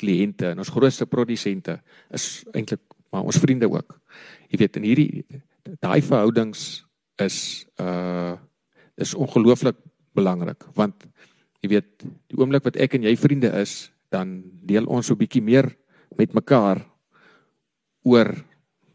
[0.00, 1.74] kliënte en ons grootste produsente
[2.14, 2.80] is eintlik
[3.12, 3.94] maar ons vriende ook.
[4.52, 5.24] Jy weet in hierdie
[5.82, 6.84] daai verhoudings
[7.20, 8.36] is uh
[8.98, 9.76] is ongelooflik
[10.18, 11.06] belangrik want
[11.62, 15.42] jy weet die oomblik wat ek en jy vriende is, dan deel ons so bietjie
[15.42, 15.68] meer
[16.18, 16.80] met mekaar
[18.06, 18.32] oor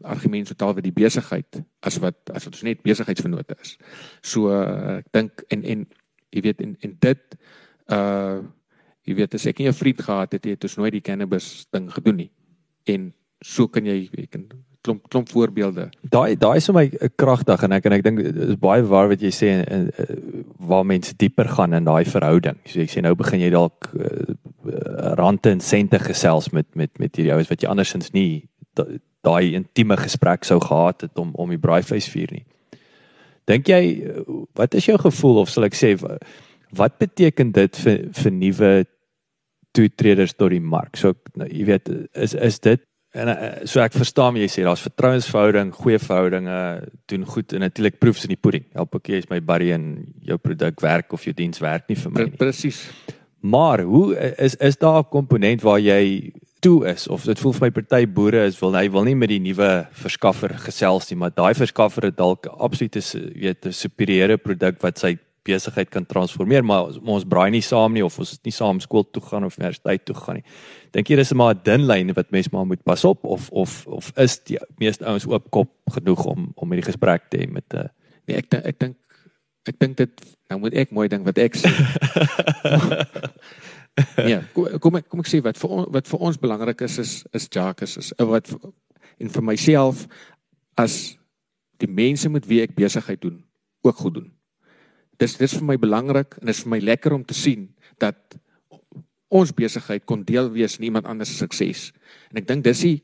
[0.04, 3.76] argumente totaal wat die besigheid as wat as wat ons net besigheidsvennote is.
[4.20, 5.86] So uh, ek dink en en
[6.34, 7.40] jy weet en en dit
[7.94, 8.42] uh
[9.04, 11.90] jy weet as ek nie 'n vriend gehad het, het ons nooit die cannabis ding
[11.92, 12.30] gedoen nie.
[12.88, 13.12] En
[13.44, 14.46] so kan jy jy kan
[14.84, 15.88] klomp klomp voorbeelde.
[16.12, 19.08] Daai daai is vir my 'n kragtig en ek en ek dink is baie waar
[19.08, 20.16] wat jy sê en, en uh,
[20.58, 22.56] waar mense dieper gaan in daai verhouding.
[22.66, 24.34] So ek sê nou begin jy dalk uh,
[25.16, 28.88] rande en sente gesels met met met hierdie ouens wat jy andersins nie da-
[29.22, 32.44] daai intieme gesprek sou gehad het om om die braaivleis vier nie.
[33.46, 33.82] Dink jy
[34.54, 36.18] wat is jou gevoel of sal ek sê wa-
[36.74, 38.72] wat beteken dit vir vir nuwe
[39.74, 40.96] toetreders tot die mark?
[40.96, 42.80] So nou, jy weet is is dit
[43.14, 46.54] En uh, so ek verstaan jy sê, daar's vertrouensverhouding, goeie verhoudinge,
[47.06, 48.64] doen goed en natuurlik proefs in die pudding.
[48.74, 49.84] Help ek jy is my buddy en
[50.26, 52.34] jou produk werk of jou diens werk nie vir my nie.
[52.40, 52.80] Presies.
[53.46, 56.32] Maar hoe is is daar 'n komponent waar jy
[56.64, 59.28] toe is of dit voel vir my party boere is wil hy wil nie met
[59.32, 59.68] die nuwe
[60.00, 62.48] verskaffer gesels nie, maar daai verskaffer het dalk
[63.00, 67.60] su- weet 'n superieure produk wat sy besigheid kan transformeer, maar ons, ons braai nie
[67.60, 70.44] saam nie of ons het nie saam skool toe gaan of universiteit toe gaan nie.
[70.92, 73.86] Dink jy dis maar 'n dun lyn wat mens maar moet pas op of of
[73.86, 77.64] of is die meeste ouens oop kop genoeg om om hierdie gesprek te hê met
[77.74, 77.90] 'n
[78.26, 78.96] Nee, ek ek dink
[79.68, 80.10] ek dink dit
[80.48, 81.68] nou moet ek mooi ding wat ek sê.
[84.32, 86.98] ja, kom kom ek kom ek sê wat vir ons wat vir ons belangrik is
[86.98, 88.50] is is Jacques is, wat
[89.22, 90.06] en vir myself
[90.74, 91.14] as
[91.82, 93.38] die mense met wie ek besigheid doen
[93.84, 94.30] ook goed doen.
[95.22, 97.68] Dis dis vir my belangrik en dit is vir my lekker om te sien
[98.02, 98.18] dat
[99.34, 101.92] ons besigheid kon deel wees in iemand anders se sukses.
[102.30, 102.96] En ek dink dis die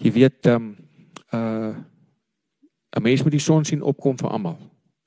[0.00, 0.76] jy weet ehm um,
[1.32, 1.74] uh
[2.90, 4.58] 'n mens moet die son sien opkom vir almal.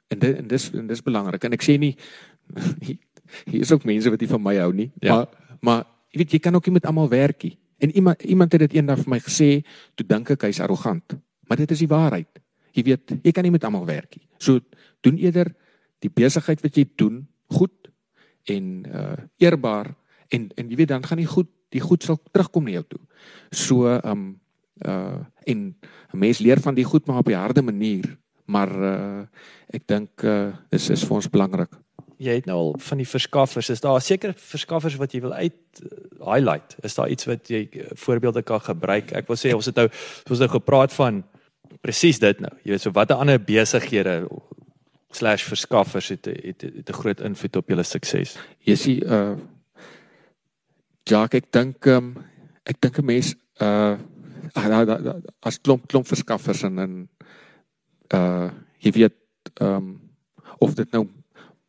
[0.08, 1.44] En dit en dis en dis belangrik.
[1.44, 1.98] En ek sê nie
[3.46, 5.16] hier is ook mense wat nie van my hou nie, Ja.
[5.16, 5.28] maar
[5.62, 7.58] maar jy weet jy kan ook nie met almal werk nie.
[7.80, 9.64] En iemand iemand het dit eendag vir my gesê,
[9.96, 11.18] toe dink ek hy's arrogant.
[11.48, 12.40] Maar dit is die waarheid.
[12.74, 14.28] Jy weet, jy kan nie met almal werk nie.
[14.38, 14.60] So
[15.02, 15.54] doen eerder
[16.00, 17.90] die besigheid wat jy doen goed
[18.46, 19.96] en uh eerbaar
[20.30, 23.00] en en jy weet dan gaan die goed die goed sal terugkom na jou toe.
[23.52, 24.40] So um
[24.86, 25.76] uh en
[26.14, 28.18] 'n mens leer van die goed maar op 'n harde manier.
[28.46, 29.22] Maar uh
[29.74, 31.72] ek dink uh dis is vir ons belangrik.
[32.24, 35.82] Jy het nou al van die verskaffers, is daar seker verskaffers wat jy wil uit
[35.84, 35.90] uh,
[36.24, 36.76] highlight?
[36.84, 39.12] Is daar iets wat jy uh, voorbeelde kan gebruik?
[39.12, 41.24] Ek wil sê ons het nou ons het nou gepraat van
[41.84, 42.52] presies dit nou.
[42.64, 44.22] Jy weet so watter ander besighede
[45.14, 48.38] slash verskaffers het het, het 'n groot invloed op julle sukses.
[48.66, 49.36] Jy sien uh
[51.04, 52.16] Jacques, ek dink um,
[52.64, 53.98] ek dink 'n mens uh
[54.54, 57.10] ah, da- da- da- as klomp klomp verskaffers en en
[58.14, 58.50] uh
[58.80, 59.14] jy weet
[59.62, 60.00] um
[60.60, 61.08] of dit nou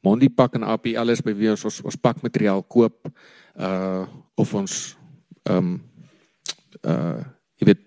[0.04, 3.08] Mondi Pak en AP alles by wie ons ons, ons pakmateriaal koop
[3.56, 4.04] uh
[4.36, 4.74] of ons
[5.48, 5.78] um
[6.82, 7.22] uh
[7.60, 7.82] jy weet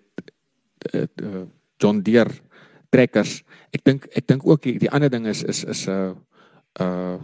[0.94, 1.46] uh, uh,
[1.78, 2.34] John Deere
[2.90, 3.44] trekkers.
[3.76, 6.14] Ek dink ek dink ook die, die ander ding is is is 'n uh,
[6.82, 7.18] uh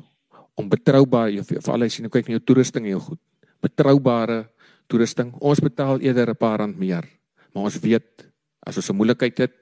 [0.54, 3.22] om betroubaar jy vir al sien kyk na jou toerusting en jou goed.
[3.62, 4.54] Betroubare
[4.88, 5.34] toerusting.
[5.42, 7.08] Ons betaal eerder 'n paar rand meer,
[7.54, 8.30] maar ons weet
[8.62, 9.56] as ons 'n moeilikheid het,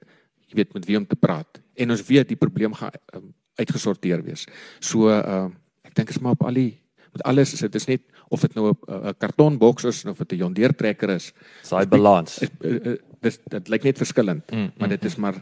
[0.48, 4.22] jy weet met wie om te praat en ons weet die probleem gaan um, uitgesorteer
[4.24, 4.46] wees.
[4.80, 5.50] So uh
[5.82, 6.82] ek dink is maar op al die
[7.12, 10.36] met alles is dit is net of dit nou 'n kartonboks is of dit 'n
[10.36, 11.32] John Deere trekker is.
[11.68, 12.42] Daai balans.
[12.42, 15.34] uh, uh, dis dit lyk net verskillend, Mm, maar dit is maar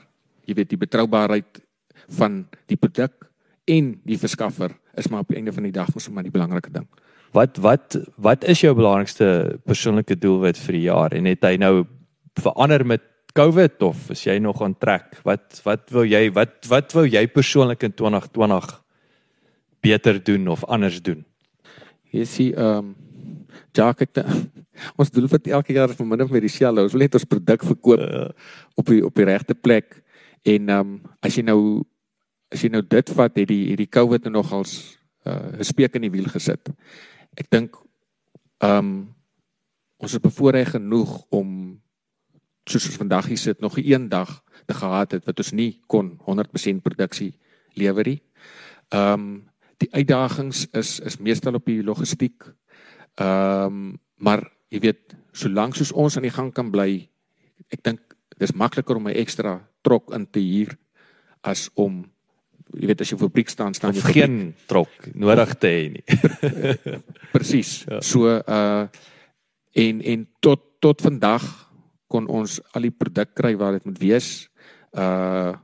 [0.44, 1.60] jy weet die betroubaarheid
[2.08, 3.30] van die produk
[3.64, 6.70] en die verskaffer is maar op die einde van die dag mos maar die belangrike
[6.70, 6.88] ding.
[7.32, 11.86] Wat wat wat is jou belangrikste persoonlike doelwit vir die jaar en het hy nou
[12.34, 13.02] verander met
[13.32, 15.18] COVID of is jy nog aan trek?
[15.26, 18.70] Wat wat wil jy wat wat wou jy persoonlik in 2020
[19.80, 21.24] beter doen of anders doen?
[22.10, 22.96] Jy sien ehm um,
[23.74, 24.26] Jacques ek
[24.98, 26.82] ons doel vir elke jaar van minder met dieselfde.
[26.82, 28.28] Ons wil net ons produk verkoop uh.
[28.74, 30.00] op die op die regte plek.
[30.42, 31.84] En ehm um, as jy nou
[32.50, 35.94] as jy nou dit vat, het die hierdie COVID nou nogals uh, 'n uh, speek
[35.94, 36.72] in die wiel gesit.
[37.38, 37.76] Ek dink
[38.58, 38.90] ehm um,
[40.00, 41.79] ons is bevoorreg genoeg om
[42.68, 46.18] soos ons vandag hier sit nog 'n dag te gehad het wat ons nie kon
[46.26, 47.34] 100% produksie
[47.74, 48.22] lewer nie.
[48.88, 49.46] Ehm um,
[49.78, 52.44] die uitdagings is is meestal op die logistiek.
[53.14, 57.08] Ehm um, maar jy weet, solank soos ons aan die gang kan bly,
[57.72, 58.00] ek dink
[58.38, 60.76] dis makliker om 'n ekstra trok in te huur
[61.40, 62.04] as om
[62.76, 66.04] jy weet as jy fabriek staan staan jy geen trok nodig te hê nie.
[67.34, 67.84] Presies.
[67.88, 68.00] Ja.
[68.00, 68.86] So uh
[69.72, 71.69] en en tot tot vandag
[72.10, 74.50] kon ons al die produk kry waar dit moet wees.
[74.92, 75.56] Uh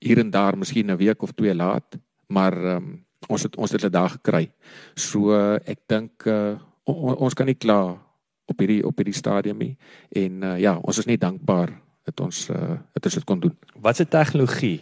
[0.00, 1.98] hier en daar miskien 'n week of twee laat,
[2.32, 4.50] maar um, ons het ons het dit daar gekry.
[4.96, 5.34] So
[5.64, 8.00] ek dink uh on, ons kan nie kla
[8.46, 9.76] op hierdie op hierdie stadium nie
[10.08, 11.74] en uh, ja, ons is net dankbaar
[12.08, 13.56] dat ons uh dat ons dit kon doen.
[13.76, 14.80] Wat se tegnologie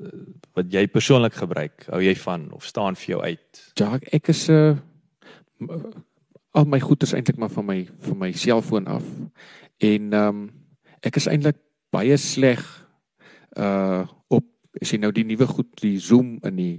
[0.00, 0.08] uh,
[0.56, 3.62] wat jy persoonlik gebruik, hou jy van of staan vir jou uit?
[3.76, 4.80] Ja, ek is 'n
[5.68, 5.92] uh,
[6.56, 9.04] al my goed is eintlik maar van my van my selfoon af.
[9.78, 10.50] En ehm um,
[11.00, 11.58] ek is eintlik
[11.94, 12.62] baie sleg
[13.56, 14.46] uh op
[14.80, 16.76] as jy nou die nuwe goed die Zoom in die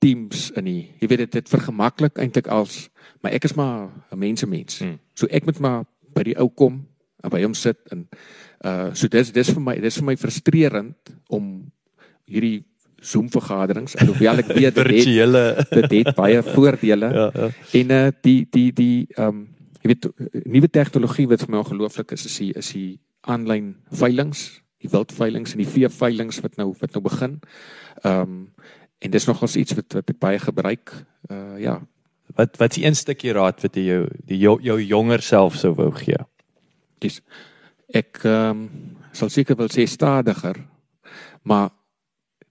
[0.00, 2.88] Teams in die jy weet dit dit vergemaklik eintlik als
[3.20, 4.80] maar ek is maar 'n mensemens.
[4.80, 4.98] Hmm.
[5.14, 5.84] So ek moet maar
[6.14, 6.86] by die ou kom
[7.22, 8.08] en by hom sit en
[8.64, 11.70] uh so dis dis vir my dis vir my frustrerend om
[12.26, 12.64] hierdie
[13.00, 17.08] Zoom vergaderings alhoewel ek weet dit het, dit het baie voordele.
[17.20, 17.48] Ja, ja.
[17.72, 19.48] En uh die die die ehm um,
[19.80, 20.08] jy weet
[20.44, 22.90] nuwe tegnologie wat vir my ongelooflik is is die is die
[23.28, 27.40] aanlyn veilinge, die wildveilinge en die vee veilinge wat nou wat nou begin.
[28.04, 28.44] Ehm um,
[29.00, 30.92] en dis nogals iets wat wat ek baie gebruik.
[31.30, 31.78] Uh ja.
[32.36, 35.72] Wat wat is een stukkie raad wat jy jou die jou, jou jonger self sou
[35.74, 36.20] wou gee?
[37.00, 37.20] Dis
[37.88, 40.60] ek ehm um, sal seker wil sê stadiger,
[41.42, 41.72] maar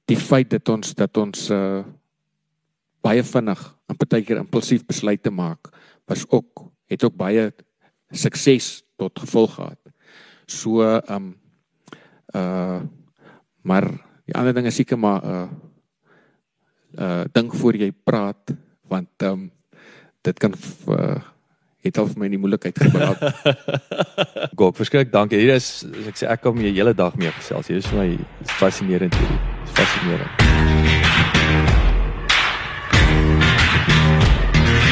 [0.10, 1.86] die feit dat ons dat ons uh
[3.00, 5.70] baie vinnig en partykeer impulsief besluite maak
[6.10, 7.50] was ook het ook baie
[8.12, 9.80] sukses tot gevolg gehad.
[10.46, 11.36] So um
[12.36, 12.82] uh
[13.62, 13.86] maar
[14.26, 15.48] die ander ding is seker maar uh
[16.98, 18.56] uh dink voor jy praat
[18.90, 19.52] want um
[20.22, 20.54] dit kan
[20.88, 21.16] uh,
[21.80, 23.16] het al vir my in die moeilikheid gebring.
[24.60, 25.40] Gok, verskriklik dankie.
[25.40, 27.72] Hier is ek sê ek kom jy hele dag mee gesels.
[27.72, 28.10] Hier is vir my
[28.60, 29.44] fascinerend hierdie.
[29.78, 30.99] Fascinerend.